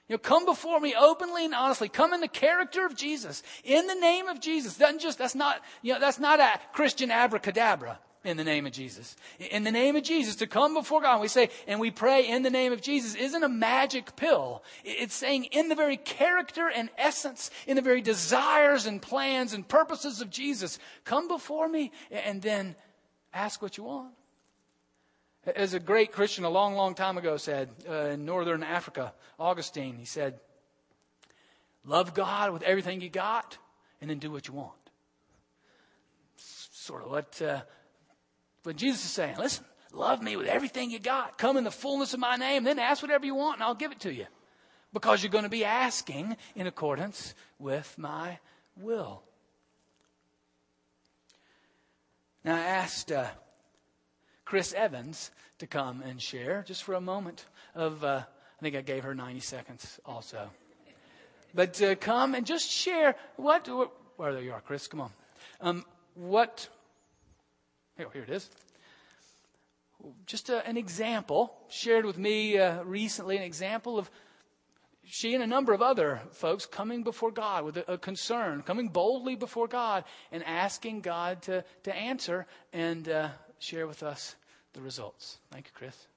You 0.10 0.16
know, 0.16 0.20
come 0.20 0.44
before 0.44 0.82
me 0.82 0.94
openly 0.94 1.46
and 1.46 1.56
honestly. 1.56 1.88
Come 1.88 2.14
in 2.14 2.20
the 2.20 2.28
character 2.28 2.86
of 2.86 2.98
Jesus. 2.98 3.44
In 3.64 3.88
the 3.88 3.96
name 3.96 4.28
of 4.28 4.42
Jesus. 4.42 4.78
Doesn't 4.78 5.00
just, 5.00 5.18
that's 5.18 5.36
not, 5.36 5.62
you 5.82 5.94
know, 5.94 6.02
that's 6.02 6.20
not 6.20 6.42
a 6.42 6.60
Christian 6.74 7.12
abracadabra 7.12 7.98
in 8.24 8.38
the 8.38 8.44
name 8.44 8.66
of 8.66 8.72
Jesus. 8.72 9.16
In 9.40 9.64
the 9.64 9.72
name 9.72 9.96
of 9.96 10.04
Jesus, 10.04 10.36
to 10.38 10.48
come 10.48 10.74
before 10.74 11.02
God, 11.02 11.22
we 11.22 11.28
say, 11.28 11.50
and 11.68 11.80
we 11.80 11.90
pray 11.90 12.28
in 12.28 12.44
the 12.44 12.50
name 12.50 12.72
of 12.72 12.82
Jesus, 12.82 13.16
isn't 13.16 13.44
a 13.44 13.50
magic 13.50 14.16
pill. 14.16 14.64
It's 14.84 15.16
saying 15.16 15.46
in 15.46 15.70
the 15.70 15.76
very 15.76 15.98
character 15.98 16.70
and 16.70 16.90
essence, 16.98 17.50
in 17.66 17.76
the 17.76 17.82
very 17.82 18.02
desires 18.02 18.86
and 18.86 19.02
plans 19.02 19.54
and 19.54 19.68
purposes 19.68 20.22
of 20.22 20.30
Jesus, 20.30 20.78
come 21.04 21.28
before 21.28 21.68
me 21.68 21.92
and 22.12 22.42
then 22.42 22.76
ask 23.34 23.62
what 23.62 23.78
you 23.78 23.86
want. 23.86 24.14
As 25.56 25.74
a 25.74 25.80
great 25.80 26.12
Christian 26.12 26.44
a 26.44 26.50
long, 26.50 26.76
long 26.76 26.94
time 26.94 27.18
ago 27.18 27.38
said 27.38 27.70
uh, 27.90 28.10
in 28.10 28.26
northern 28.26 28.62
Africa, 28.62 29.14
Augustine, 29.40 29.96
he 29.96 30.06
said, 30.06 30.40
Love 31.84 32.14
God 32.14 32.54
with 32.54 32.62
everything 32.62 33.02
you 33.02 33.10
got 33.10 33.58
and 34.00 34.10
then 34.12 34.20
do 34.20 34.30
what 34.30 34.48
you 34.48 34.54
want. 34.54 34.74
Sort 36.38 37.04
of 37.04 37.10
what 37.10 37.42
uh, 37.42 37.62
but 38.64 38.76
Jesus 38.76 39.06
is 39.06 39.12
saying, 39.12 39.38
listen, 39.38 39.66
love 39.94 40.22
me 40.22 40.36
with 40.36 40.48
everything 40.48 40.92
you 40.92 41.00
got. 41.00 41.38
Come 41.38 41.58
in 41.58 41.64
the 41.64 41.72
fullness 41.72 42.14
of 42.14 42.20
my 42.20 42.36
name, 42.36 42.64
then 42.64 42.80
ask 42.80 43.02
whatever 43.02 43.26
you 43.26 43.36
want 43.36 43.58
and 43.58 43.64
I'll 43.64 43.76
give 43.76 43.92
it 43.92 44.02
to 44.02 44.14
you. 44.14 44.26
Because 44.94 45.24
you're 45.24 45.32
going 45.32 45.46
to 45.46 45.50
be 45.50 45.66
asking 45.66 46.36
in 46.56 46.68
accordance 46.68 47.34
with 47.60 47.98
my 47.98 48.40
will. 48.78 49.24
Now, 52.44 52.56
I 52.56 52.60
asked 52.60 53.12
uh, 53.12 53.28
Chris 54.46 54.74
Evans 54.74 55.32
to 55.60 55.68
come 55.68 56.02
and 56.02 56.22
share 56.22 56.64
just 56.68 56.84
for 56.84 56.96
a 56.96 57.02
moment 57.02 57.46
of, 57.76 58.04
uh, 58.04 58.24
I 58.26 58.62
think 58.62 58.76
I 58.76 58.82
gave 58.82 59.04
her 59.04 59.16
90 59.16 59.40
seconds 59.40 60.00
also. 60.06 60.50
But 61.54 61.82
uh, 61.82 61.96
come 61.96 62.36
and 62.36 62.46
just 62.46 62.70
share 62.70 63.16
what, 63.36 63.68
where 64.18 64.40
you 64.40 64.54
are, 64.54 64.62
Chris, 64.62 64.88
come 64.88 65.02
on. 65.02 65.12
Um, 65.60 65.86
what 66.16 66.68
here, 68.02 68.10
here 68.14 68.24
it 68.24 68.30
is. 68.30 68.50
Just 70.26 70.50
a, 70.50 70.66
an 70.68 70.78
example 70.78 71.54
shared 71.70 72.06
with 72.06 72.18
me 72.18 72.58
uh, 72.58 72.84
recently, 72.84 73.38
an 73.38 73.44
example 73.44 74.00
of 74.00 74.10
she 75.04 75.36
and 75.36 75.44
a 75.44 75.48
number 75.48 75.74
of 75.74 75.82
other 75.82 76.22
folks 76.32 76.66
coming 76.66 77.04
before 77.04 77.32
God 77.32 77.64
with 77.64 77.78
a, 77.78 77.94
a, 77.94 77.98
concern, 77.98 78.64
coming 78.64 78.88
boldly 78.88 79.36
before 79.36 79.68
God 79.68 80.04
and 80.32 80.44
asking 80.46 81.02
God 81.02 81.42
to, 81.44 81.64
to 81.84 81.96
answer 81.96 82.48
and 82.74 83.08
uh, 83.10 83.30
share 83.60 83.86
with 83.86 84.02
us 84.02 84.36
the 84.74 84.82
results. 84.82 85.38
Thank 85.52 85.68
you, 85.68 85.72
Chris. 85.76 86.08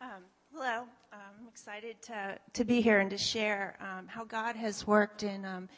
Um, 0.00 0.22
hello. 0.52 0.84
I'm 1.12 1.48
excited 1.48 2.00
to, 2.02 2.38
to 2.52 2.64
be 2.64 2.80
here 2.80 3.00
and 3.00 3.10
to 3.10 3.18
share 3.18 3.76
um, 3.80 4.06
how 4.06 4.24
God 4.24 4.54
has 4.54 4.86
worked 4.86 5.22
in, 5.22 5.44
um, 5.44 5.68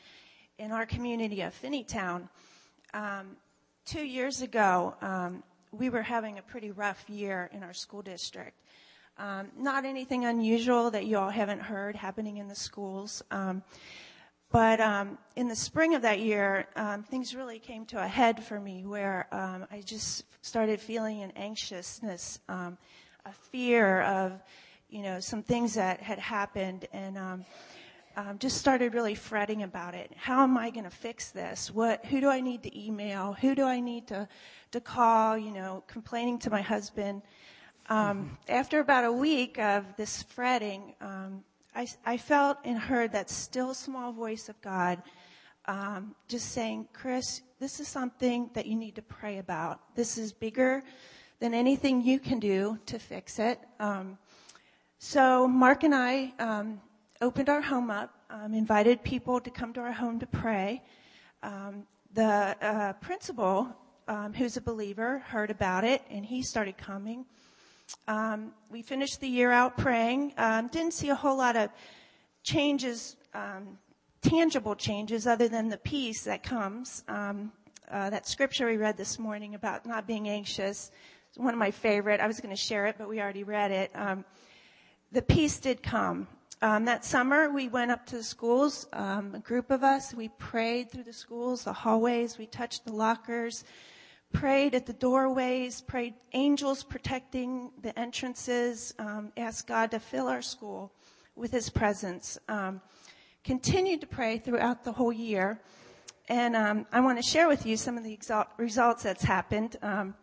in 0.59 0.73
our 0.73 0.85
community 0.85 1.43
of 1.43 1.55
Finneytown. 1.55 2.29
Um, 2.93 3.37
two 3.87 4.05
years 4.05 4.43
ago, 4.43 4.95
um, 5.01 5.43
we 5.71 5.91
were 5.91 6.03
having 6.03 6.39
a 6.39 6.43
pretty 6.43 6.73
rough 6.73 7.09
year 7.09 7.49
in 7.53 7.63
our 7.63 7.73
school 7.73 8.03
district. 8.03 8.61
Um, 9.17 9.49
not 9.57 9.85
anything 9.85 10.25
unusual 10.25 10.91
that 10.91 11.07
you 11.07 11.17
all 11.17 11.31
haven't 11.31 11.61
heard 11.61 11.95
happening 11.97 12.37
in 12.37 12.49
the 12.49 12.55
schools. 12.55 13.23
Um, 13.31 13.63
but 14.51 14.81
um, 14.81 15.19
in 15.37 15.49
the 15.49 15.57
spring 15.57 15.95
of 15.95 16.03
that 16.03 16.19
year, 16.21 16.67
um, 16.77 17.05
things 17.05 17.35
really 17.35 17.59
came 17.59 17.87
to 17.87 18.03
a 18.03 18.07
head 18.07 18.43
for 18.43 18.61
me 18.61 18.85
where 18.85 19.27
um, 19.33 19.67
I 19.71 19.81
just 19.81 20.25
started 20.43 20.81
feeling 20.81 21.23
an 21.23 21.33
anxiousness, 21.37 22.41
a 22.49 22.77
fear 23.51 24.03
of, 24.03 24.43
you 24.89 25.03
know, 25.03 25.21
some 25.21 25.43
things 25.43 25.75
that 25.75 26.01
had 26.01 26.19
happened. 26.19 26.87
And 26.93 27.45
um, 28.17 28.39
just 28.39 28.57
started 28.57 28.95
really 28.95 29.15
fretting 29.15 29.63
about 29.63 29.95
it. 29.95 30.11
How 30.17 30.43
am 30.43 30.57
I 30.57 30.71
going 30.71 30.85
to 30.85 30.91
fix 30.91 31.31
this? 31.31 31.71
What, 31.71 32.05
who 32.07 32.21
do 32.21 32.31
I 32.31 32.41
need 32.41 32.63
to 32.63 32.87
email? 32.87 33.35
Who 33.35 33.55
do 33.55 33.65
I 33.65 33.79
need 33.79 34.07
to, 34.09 34.27
to 34.73 34.81
call? 34.81 35.37
You 35.37 35.53
know, 35.53 35.85
complaining 35.87 36.39
to 36.41 36.51
my 36.51 36.63
husband. 36.63 37.23
Um, 37.89 37.99
mm-hmm. 37.99 38.29
After 38.49 38.81
about 38.81 39.05
a 39.05 39.13
week 39.13 39.59
of 39.59 39.85
this 39.97 40.23
fretting, 40.23 40.95
um, 41.03 41.45
I, 41.75 41.87
I 42.07 42.17
felt 42.17 42.57
and 42.65 42.79
heard 42.79 43.13
that 43.13 43.29
still 43.29 43.75
small 43.75 44.13
voice 44.13 44.49
of 44.49 44.61
God 44.63 45.03
um, 45.67 46.15
just 46.27 46.53
saying, 46.53 46.89
Chris, 46.95 47.43
this 47.61 47.81
is 47.81 47.89
something 47.89 48.51
that 48.55 48.67
you 48.67 48.77
need 48.77 48.95
to 48.95 49.03
pray 49.03 49.39
about. 49.39 49.95
This 49.95 50.17
is 50.17 50.33
bigger 50.33 50.83
than 51.39 51.53
anything 51.53 52.03
you 52.03 52.19
can 52.19 52.39
do 52.39 52.79
to 52.87 52.99
fix 52.99 53.39
it. 53.39 53.61
Um, 53.79 54.17
so 54.99 55.47
Mark 55.47 55.85
and 55.85 55.95
I 55.95 56.33
um, 56.39 56.81
opened 57.21 57.49
our 57.49 57.61
home 57.61 57.91
up, 57.91 58.11
um, 58.31 58.55
invited 58.55 59.03
people 59.03 59.41
to 59.41 59.51
come 59.51 59.73
to 59.73 59.81
our 59.81 59.93
home 59.93 60.19
to 60.21 60.27
pray. 60.27 60.83
Um, 61.43 61.87
the 62.13 62.57
uh, 62.61 62.93
principal, 62.95 63.69
um, 64.09 64.33
who's 64.33 64.57
a 64.57 64.61
believer, 64.61 65.19
heard 65.21 65.51
about 65.51 65.85
it 65.85 66.03
and 66.11 66.25
he 66.25 66.43
started 66.43 66.77
coming. 66.77 67.25
Um, 68.09 68.53
we 68.71 68.83
finished 68.83 69.21
the 69.21 69.29
year 69.29 69.51
out 69.51 69.77
praying. 69.77 70.33
Um, 70.39 70.69
didn't 70.69 70.93
see 70.93 71.11
a 71.11 71.15
whole 71.15 71.37
lot 71.37 71.57
of 71.57 71.71
changes, 72.43 73.17
tangible 74.23 74.75
changes, 74.75 75.27
other 75.27 75.49
than 75.49 75.69
the 75.69 75.79
peace 75.79 76.25
that 76.25 76.43
comes. 76.43 77.05
Uh, 77.89 78.11
that 78.11 78.27
scripture 78.27 78.67
we 78.67 78.77
read 78.77 78.97
this 78.97 79.17
morning 79.17 79.55
about 79.55 79.87
not 79.87 80.09
being 80.09 80.29
anxious 80.29 80.91
is 81.31 81.39
one 81.39 81.55
of 81.55 81.59
my 81.59 81.71
favorite. 81.71 82.21
I 82.21 82.27
was 82.27 82.41
going 82.41 82.55
to 82.55 82.61
share 82.61 82.87
it, 82.87 82.97
but 82.99 83.09
we 83.09 83.21
already 83.21 83.45
read 83.45 83.71
it. 83.71 83.93
Um, 83.95 84.25
the 85.13 85.23
peace 85.23 85.61
did 85.61 85.85
come. 85.85 86.27
Um, 86.63 86.87
that 86.87 87.05
summer, 87.05 87.51
we 87.51 87.69
went 87.69 87.91
up 87.91 88.07
to 88.07 88.17
the 88.17 88.23
schools, 88.23 88.87
um, 88.95 89.35
a 89.35 89.39
group 89.41 89.71
of 89.71 89.85
us. 89.85 90.15
We 90.15 90.29
prayed 90.29 90.91
through 90.91 91.03
the 91.03 91.13
schools, 91.13 91.65
the 91.65 91.73
hallways. 91.75 92.39
We 92.39 92.47
touched 92.47 92.87
the 92.87 92.95
lockers, 92.95 93.65
prayed 94.33 94.75
at 94.75 94.87
the 94.87 94.95
doorways, 94.95 95.83
prayed 95.83 96.15
angels 96.33 96.83
protecting 96.83 97.73
the 97.83 97.97
entrances, 97.99 98.95
um, 98.99 99.33
asked 99.37 99.67
God 99.67 99.91
to 99.91 100.01
fill 100.01 100.29
our 100.29 100.41
school 100.41 100.93
with 101.35 101.53
His 101.53 101.69
presence. 101.69 102.39
Um, 102.49 102.81
continued 103.45 104.01
to 104.01 104.07
pray 104.07 104.39
throughout 104.39 104.83
the 104.83 104.93
whole 104.93 105.13
year, 105.13 105.61
and 106.31 106.57
um, 106.57 106.87
I 106.91 107.01
want 107.01 107.19
to 107.19 107.23
share 107.23 107.49
with 107.49 107.67
you 107.67 107.77
some 107.77 107.99
of 107.99 108.03
the 108.03 108.15
exalt- 108.15 108.49
results 108.57 109.03
that's 109.03 109.25
happened. 109.25 109.77
Um, 109.83 110.15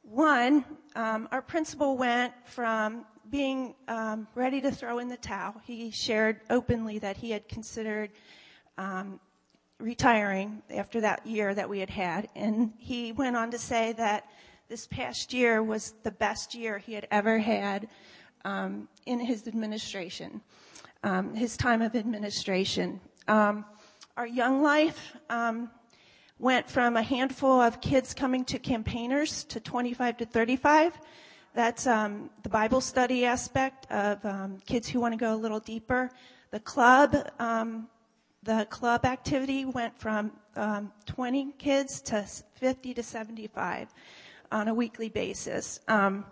one, 0.00 0.64
our 0.96 1.42
principal 1.42 1.98
went 1.98 2.32
from 2.46 3.04
being 3.30 3.74
um, 3.88 4.26
ready 4.34 4.60
to 4.60 4.70
throw 4.70 4.98
in 4.98 5.08
the 5.08 5.16
towel. 5.16 5.54
He 5.64 5.90
shared 5.90 6.40
openly 6.50 6.98
that 7.00 7.16
he 7.16 7.30
had 7.30 7.48
considered 7.48 8.10
um, 8.76 9.20
retiring 9.78 10.62
after 10.70 11.00
that 11.00 11.26
year 11.26 11.54
that 11.54 11.68
we 11.68 11.80
had 11.80 11.90
had. 11.90 12.28
And 12.34 12.72
he 12.78 13.12
went 13.12 13.36
on 13.36 13.50
to 13.50 13.58
say 13.58 13.92
that 13.94 14.24
this 14.68 14.86
past 14.86 15.32
year 15.32 15.62
was 15.62 15.94
the 16.02 16.10
best 16.10 16.54
year 16.54 16.78
he 16.78 16.94
had 16.94 17.06
ever 17.10 17.38
had 17.38 17.88
um, 18.44 18.88
in 19.06 19.20
his 19.20 19.46
administration, 19.46 20.40
um, 21.02 21.34
his 21.34 21.56
time 21.56 21.82
of 21.82 21.94
administration. 21.96 23.00
Um, 23.26 23.64
our 24.16 24.26
young 24.26 24.62
life 24.62 25.16
um, 25.30 25.70
went 26.38 26.68
from 26.68 26.96
a 26.96 27.02
handful 27.02 27.60
of 27.60 27.80
kids 27.80 28.14
coming 28.14 28.44
to 28.46 28.58
campaigners 28.58 29.44
to 29.44 29.60
25 29.60 30.18
to 30.18 30.26
35 30.26 30.98
that's 31.58 31.88
um, 31.88 32.30
the 32.44 32.48
Bible 32.48 32.80
study 32.80 33.24
aspect 33.24 33.90
of 33.90 34.24
um, 34.24 34.58
kids 34.64 34.86
who 34.88 35.00
want 35.00 35.12
to 35.12 35.18
go 35.18 35.34
a 35.34 35.40
little 35.44 35.58
deeper. 35.58 36.08
The 36.52 36.60
club, 36.60 37.16
um, 37.40 37.88
the 38.44 38.64
club 38.70 39.04
activity 39.04 39.64
went 39.64 39.98
from 39.98 40.30
um, 40.54 40.92
20 41.06 41.54
kids 41.58 42.00
to 42.02 42.22
50 42.54 42.94
to 42.94 43.02
75 43.02 43.92
on 44.52 44.68
a 44.68 44.72
weekly 44.74 45.08
basis. 45.08 45.80
Um, 45.88 46.24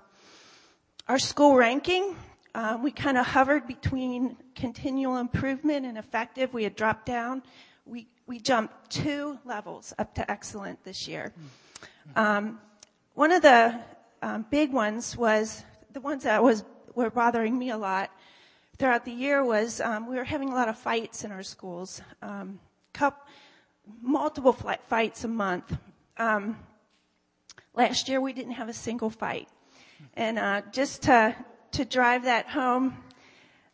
our 1.08 1.18
school 1.18 1.56
ranking, 1.56 2.14
um, 2.54 2.84
we 2.84 2.92
kind 2.92 3.18
of 3.18 3.26
hovered 3.26 3.66
between 3.66 4.36
continual 4.54 5.16
improvement 5.16 5.86
and 5.86 5.98
effective. 5.98 6.54
We 6.54 6.62
had 6.62 6.76
dropped 6.76 7.04
down. 7.04 7.42
We 7.84 8.06
we 8.28 8.38
jumped 8.38 8.90
two 8.90 9.40
levels 9.44 9.92
up 9.98 10.14
to 10.14 10.30
excellent 10.30 10.84
this 10.84 11.08
year. 11.08 11.32
one 12.14 13.32
of 13.32 13.42
the 13.42 13.74
um, 14.22 14.46
big 14.50 14.72
ones 14.72 15.16
was 15.16 15.64
the 15.92 16.00
ones 16.00 16.24
that 16.24 16.42
was 16.42 16.64
were 16.94 17.10
bothering 17.10 17.58
me 17.58 17.70
a 17.70 17.76
lot 17.76 18.10
throughout 18.78 19.04
the 19.04 19.12
year 19.12 19.44
was 19.44 19.80
um, 19.80 20.06
we 20.06 20.16
were 20.16 20.24
having 20.24 20.50
a 20.50 20.54
lot 20.54 20.68
of 20.68 20.78
fights 20.78 21.24
in 21.24 21.32
our 21.32 21.42
schools, 21.42 22.00
um, 22.22 22.58
cup, 22.92 23.28
multiple 24.02 24.52
fights 24.52 25.24
a 25.24 25.28
month. 25.28 25.76
Um, 26.18 26.58
last 27.74 28.08
year 28.08 28.20
we 28.20 28.32
didn't 28.32 28.52
have 28.52 28.68
a 28.68 28.74
single 28.74 29.10
fight, 29.10 29.48
and 30.14 30.38
uh, 30.38 30.62
just 30.72 31.02
to 31.02 31.34
to 31.72 31.84
drive 31.84 32.24
that 32.24 32.48
home, 32.48 32.96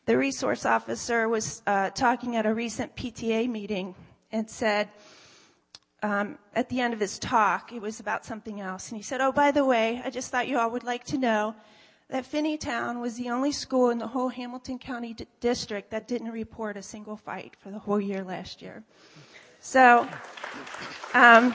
the 0.07 0.17
resource 0.17 0.67
officer 0.67 1.29
was 1.29 1.63
uh, 1.67 1.91
talking 1.91 2.37
at 2.37 2.47
a 2.47 2.53
recent 2.53 2.95
PTA 2.97 3.49
meeting 3.49 3.95
and 4.33 4.49
said 4.49 4.89
um, 6.03 6.39
at 6.55 6.69
the 6.69 6.81
end 6.81 6.95
of 6.95 7.01
his 7.01 7.19
talk, 7.19 7.73
it 7.73 7.81
was 7.81 8.01
about 8.01 8.25
something 8.25 8.61
else. 8.61 8.91
And 8.91 8.97
he 8.97 9.03
said, 9.03 9.21
Oh, 9.21 9.33
by 9.33 9.51
the 9.51 9.65
way, 9.65 10.03
I 10.05 10.11
just 10.11 10.31
thought 10.31 10.49
you 10.49 10.59
all 10.59 10.71
would 10.71 10.85
like 10.85 11.05
to 11.07 11.19
know 11.19 11.55
that 12.09 12.25
Finneytown 12.25 13.01
was 13.01 13.17
the 13.17 13.31
only 13.31 13.53
school 13.53 13.91
in 13.91 13.99
the 13.99 14.09
whole 14.09 14.29
Hamilton 14.29 14.79
County 14.79 15.15
d- 15.15 15.27
district 15.41 15.91
that 15.91 16.09
didn't 16.09 16.31
report 16.31 16.77
a 16.77 16.83
single 16.83 17.17
fight 17.17 17.55
for 17.59 17.71
the 17.71 17.79
whole 17.79 18.01
year 18.01 18.23
last 18.23 18.61
year. 18.61 18.83
So, 19.61 20.09
um, 21.15 21.55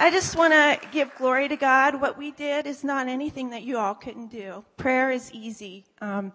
I 0.00 0.10
just 0.10 0.36
want 0.36 0.52
to 0.52 0.80
give 0.90 1.14
glory 1.16 1.48
to 1.48 1.56
God. 1.56 2.00
What 2.00 2.16
we 2.16 2.30
did 2.30 2.66
is 2.66 2.84
not 2.84 3.08
anything 3.08 3.50
that 3.50 3.62
you 3.62 3.76
all 3.78 3.94
couldn't 3.94 4.28
do. 4.28 4.64
Prayer 4.76 5.10
is 5.10 5.30
easy. 5.32 5.84
Um, 6.00 6.32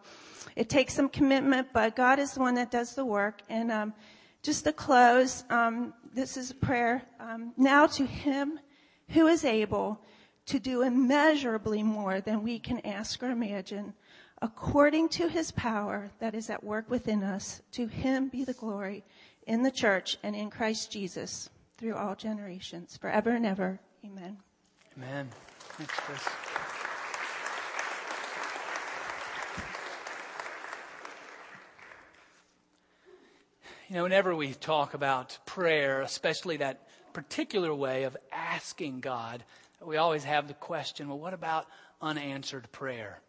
it 0.56 0.70
takes 0.70 0.94
some 0.94 1.10
commitment, 1.10 1.70
but 1.74 1.96
God 1.96 2.20
is 2.20 2.34
the 2.34 2.42
one 2.42 2.56
that 2.56 2.72
does 2.72 2.94
the 2.94 3.06
work. 3.06 3.42
And 3.50 3.72
um, 3.72 3.94
just 4.44 4.66
to 4.66 4.74
close, 4.74 5.46
um, 5.50 5.94
this 6.14 6.38
is 6.38 6.52
a 6.52 6.56
prayer. 6.56 7.02
Um, 7.20 7.54
now 7.58 7.88
to 7.88 8.06
Him 8.06 8.60
who 9.10 9.28
is 9.28 9.46
able 9.46 10.00
to 10.46 10.60
do 10.60 10.82
immeasurably 10.82 11.82
more 11.82 12.20
than 12.20 12.44
we 12.44 12.60
can 12.60 12.80
ask 12.86 13.24
or 13.24 13.32
imagine, 13.32 13.94
according 14.42 15.08
to 15.10 15.30
His 15.30 15.52
power 15.52 16.12
that 16.20 16.36
is 16.36 16.50
at 16.50 16.64
work 16.64 16.90
within 16.90 17.24
us. 17.24 17.62
To 17.72 17.88
Him 17.88 18.28
be 18.28 18.44
the 18.44 18.54
glory 18.54 19.04
in 19.48 19.64
the 19.64 19.72
church 19.72 20.18
and 20.24 20.36
in 20.36 20.50
Christ 20.50 20.92
Jesus 20.92 21.50
through 21.78 21.96
all 21.96 22.16
generations, 22.16 22.98
forever 22.98 23.32
and 23.32 23.46
ever. 23.46 23.80
Amen. 24.06 24.38
Amen. 24.98 25.30
Thanks, 25.60 25.94
Chris. 25.96 26.53
You 33.94 34.00
know, 34.00 34.04
whenever 34.06 34.36
we 34.36 34.56
talk 34.56 34.96
about 34.96 35.38
prayer, 35.46 36.02
especially 36.02 36.58
that 36.58 36.88
particular 37.14 37.72
way 37.76 38.06
of 38.06 38.18
asking 38.32 39.02
God, 39.02 39.44
we 39.86 39.98
always 39.98 40.24
have 40.24 40.48
the 40.48 40.56
question 40.56 41.08
well, 41.10 41.20
what 41.20 41.36
about 41.36 41.68
unanswered 42.02 42.72
prayer? 42.72 43.20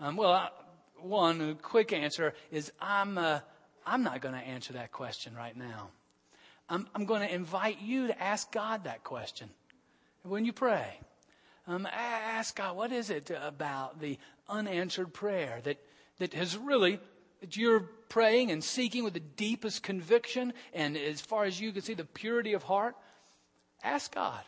Um, 0.00 0.16
well, 0.16 0.50
one 0.96 1.56
quick 1.56 1.92
answer 1.92 2.32
is 2.50 2.72
I'm, 2.80 3.18
uh, 3.18 3.40
I'm 3.84 4.02
not 4.02 4.22
going 4.22 4.32
to 4.32 4.40
answer 4.40 4.72
that 4.72 4.92
question 4.92 5.34
right 5.34 5.54
now. 5.54 5.90
I'm, 6.70 6.88
I'm 6.94 7.04
going 7.04 7.28
to 7.28 7.34
invite 7.34 7.82
you 7.82 8.06
to 8.06 8.18
ask 8.18 8.50
God 8.50 8.84
that 8.84 9.04
question 9.04 9.50
when 10.22 10.46
you 10.46 10.54
pray. 10.54 11.00
Um, 11.66 11.86
ask 11.92 12.56
God, 12.56 12.78
what 12.78 12.92
is 12.92 13.10
it 13.10 13.30
about 13.42 14.00
the 14.00 14.16
unanswered 14.48 15.12
prayer 15.12 15.60
that, 15.64 15.76
that 16.16 16.32
has 16.32 16.56
really 16.56 16.98
that 17.40 17.56
you're 17.56 17.88
praying 18.08 18.50
and 18.50 18.62
seeking 18.62 19.04
with 19.04 19.14
the 19.14 19.20
deepest 19.20 19.82
conviction 19.82 20.52
and 20.72 20.96
as 20.96 21.20
far 21.20 21.44
as 21.44 21.60
you 21.60 21.72
can 21.72 21.82
see 21.82 21.94
the 21.94 22.04
purity 22.04 22.52
of 22.52 22.62
heart, 22.62 22.96
ask 23.82 24.14
God. 24.14 24.42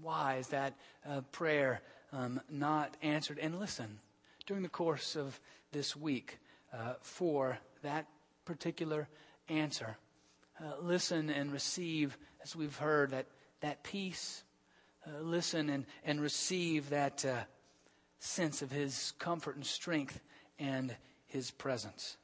Why 0.00 0.36
is 0.36 0.48
that 0.48 0.74
uh, 1.08 1.22
prayer 1.32 1.80
um, 2.12 2.40
not 2.50 2.96
answered? 3.02 3.38
And 3.38 3.58
listen, 3.58 4.00
during 4.46 4.62
the 4.62 4.68
course 4.68 5.16
of 5.16 5.38
this 5.72 5.96
week, 5.96 6.38
uh, 6.72 6.94
for 7.00 7.58
that 7.82 8.06
particular 8.44 9.08
answer, 9.48 9.96
uh, 10.60 10.80
listen 10.80 11.30
and 11.30 11.52
receive, 11.52 12.16
as 12.42 12.54
we've 12.54 12.76
heard, 12.76 13.10
that, 13.10 13.26
that 13.60 13.82
peace. 13.82 14.42
Uh, 15.06 15.20
listen 15.20 15.68
and, 15.68 15.86
and 16.04 16.20
receive 16.20 16.90
that 16.90 17.24
uh, 17.24 17.36
sense 18.18 18.62
of 18.62 18.70
His 18.70 19.12
comfort 19.18 19.56
and 19.56 19.66
strength 19.66 20.20
and 20.58 20.94
his 21.34 21.50
presence. 21.50 22.16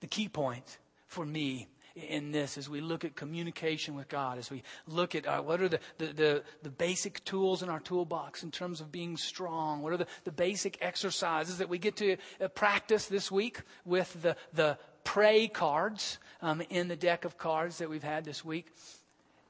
The 0.00 0.06
key 0.06 0.28
point 0.28 0.78
for 1.06 1.24
me 1.24 1.68
in 1.94 2.32
this 2.32 2.56
as 2.56 2.70
we 2.70 2.80
look 2.80 3.04
at 3.04 3.14
communication 3.14 3.94
with 3.94 4.08
God, 4.08 4.38
as 4.38 4.50
we 4.50 4.62
look 4.86 5.14
at 5.14 5.26
uh, 5.26 5.42
what 5.42 5.60
are 5.60 5.68
the, 5.68 5.78
the, 5.98 6.06
the, 6.06 6.42
the, 6.62 6.70
basic 6.70 7.22
tools 7.24 7.62
in 7.62 7.68
our 7.68 7.80
toolbox 7.80 8.42
in 8.42 8.50
terms 8.50 8.80
of 8.80 8.90
being 8.90 9.18
strong, 9.18 9.82
what 9.82 9.92
are 9.92 9.98
the, 9.98 10.06
the 10.24 10.32
basic 10.32 10.78
exercises 10.80 11.58
that 11.58 11.68
we 11.68 11.78
get 11.78 11.96
to 11.96 12.16
uh, 12.40 12.48
practice 12.48 13.06
this 13.06 13.30
week 13.30 13.60
with 13.84 14.22
the, 14.22 14.34
the 14.54 14.78
pray 15.04 15.48
cards 15.48 16.18
um, 16.40 16.62
in 16.70 16.88
the 16.88 16.96
deck 16.96 17.26
of 17.26 17.36
cards 17.36 17.76
that 17.78 17.90
we've 17.90 18.02
had 18.02 18.24
this 18.24 18.42
week. 18.42 18.72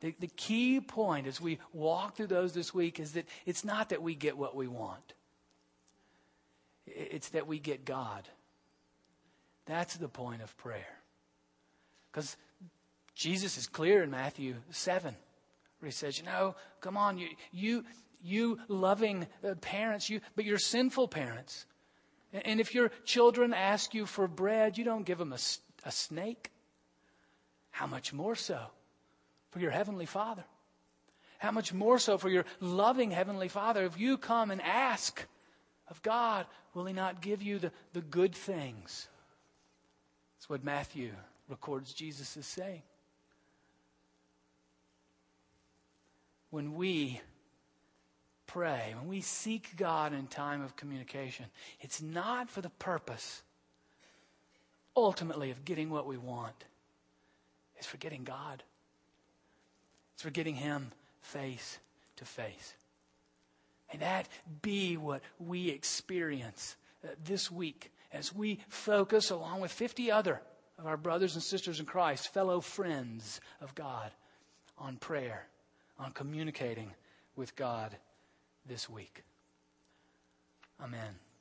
The, 0.00 0.12
the 0.18 0.30
key 0.36 0.80
point 0.80 1.28
as 1.28 1.40
we 1.40 1.60
walk 1.72 2.16
through 2.16 2.26
those 2.26 2.52
this 2.52 2.74
week 2.74 2.98
is 2.98 3.12
that 3.12 3.26
it's 3.46 3.64
not 3.64 3.90
that 3.90 4.02
we 4.02 4.16
get 4.16 4.36
what 4.36 4.56
we 4.56 4.66
want. 4.66 5.14
It's 6.86 7.30
that 7.30 7.46
we 7.46 7.58
get 7.58 7.84
God. 7.84 8.28
That's 9.66 9.96
the 9.96 10.08
point 10.08 10.42
of 10.42 10.56
prayer. 10.56 10.98
Because 12.10 12.36
Jesus 13.14 13.56
is 13.56 13.66
clear 13.66 14.02
in 14.02 14.10
Matthew 14.10 14.56
7, 14.70 15.14
where 15.78 15.86
he 15.86 15.92
says, 15.92 16.18
You 16.18 16.24
know, 16.24 16.56
come 16.80 16.96
on, 16.96 17.18
you, 17.18 17.28
you, 17.52 17.84
you 18.22 18.58
loving 18.68 19.26
uh, 19.46 19.54
parents, 19.56 20.10
you, 20.10 20.20
but 20.34 20.44
you're 20.44 20.58
sinful 20.58 21.08
parents. 21.08 21.66
And 22.32 22.60
if 22.60 22.74
your 22.74 22.90
children 23.04 23.52
ask 23.52 23.94
you 23.94 24.06
for 24.06 24.26
bread, 24.26 24.78
you 24.78 24.84
don't 24.84 25.04
give 25.04 25.18
them 25.18 25.32
a, 25.32 25.38
a 25.84 25.92
snake. 25.92 26.50
How 27.70 27.86
much 27.86 28.12
more 28.12 28.34
so 28.34 28.58
for 29.50 29.60
your 29.60 29.70
Heavenly 29.70 30.06
Father? 30.06 30.44
How 31.38 31.50
much 31.50 31.72
more 31.72 31.98
so 31.98 32.18
for 32.18 32.30
your 32.30 32.44
loving 32.60 33.10
Heavenly 33.10 33.48
Father? 33.48 33.84
If 33.84 33.98
you 33.98 34.16
come 34.16 34.50
and 34.50 34.62
ask 34.62 35.26
of 35.92 36.02
God, 36.02 36.46
will 36.72 36.86
He 36.86 36.94
not 36.94 37.20
give 37.20 37.42
you 37.42 37.58
the, 37.58 37.70
the 37.92 38.00
good 38.00 38.34
things? 38.34 39.08
That's 40.34 40.48
what 40.48 40.64
Matthew 40.64 41.12
records 41.48 41.92
Jesus 41.92 42.34
is 42.38 42.46
saying. 42.46 42.82
When 46.48 46.74
we 46.76 47.20
pray, 48.46 48.94
when 48.98 49.06
we 49.06 49.20
seek 49.20 49.76
God 49.76 50.14
in 50.14 50.26
time 50.28 50.62
of 50.62 50.76
communication, 50.76 51.44
it's 51.82 52.00
not 52.00 52.48
for 52.48 52.62
the 52.62 52.70
purpose, 52.70 53.42
ultimately, 54.96 55.50
of 55.50 55.62
getting 55.66 55.90
what 55.90 56.06
we 56.06 56.16
want. 56.16 56.64
It's 57.76 57.86
for 57.86 57.98
getting 57.98 58.24
God. 58.24 58.62
It's 60.14 60.22
for 60.22 60.30
getting 60.30 60.54
Him 60.54 60.90
face 61.20 61.78
to 62.16 62.24
face. 62.24 62.72
And 63.92 64.02
that 64.02 64.28
be 64.62 64.96
what 64.96 65.22
we 65.38 65.68
experience 65.68 66.76
uh, 67.04 67.08
this 67.24 67.50
week 67.50 67.92
as 68.12 68.34
we 68.34 68.60
focus, 68.68 69.30
along 69.30 69.60
with 69.60 69.70
50 69.70 70.10
other 70.10 70.40
of 70.78 70.86
our 70.86 70.96
brothers 70.96 71.34
and 71.34 71.42
sisters 71.42 71.80
in 71.80 71.86
Christ, 71.86 72.32
fellow 72.32 72.60
friends 72.60 73.40
of 73.60 73.74
God, 73.74 74.10
on 74.78 74.96
prayer, 74.96 75.46
on 75.98 76.12
communicating 76.12 76.90
with 77.36 77.54
God 77.54 77.96
this 78.66 78.88
week. 78.88 79.22
Amen. 80.82 81.31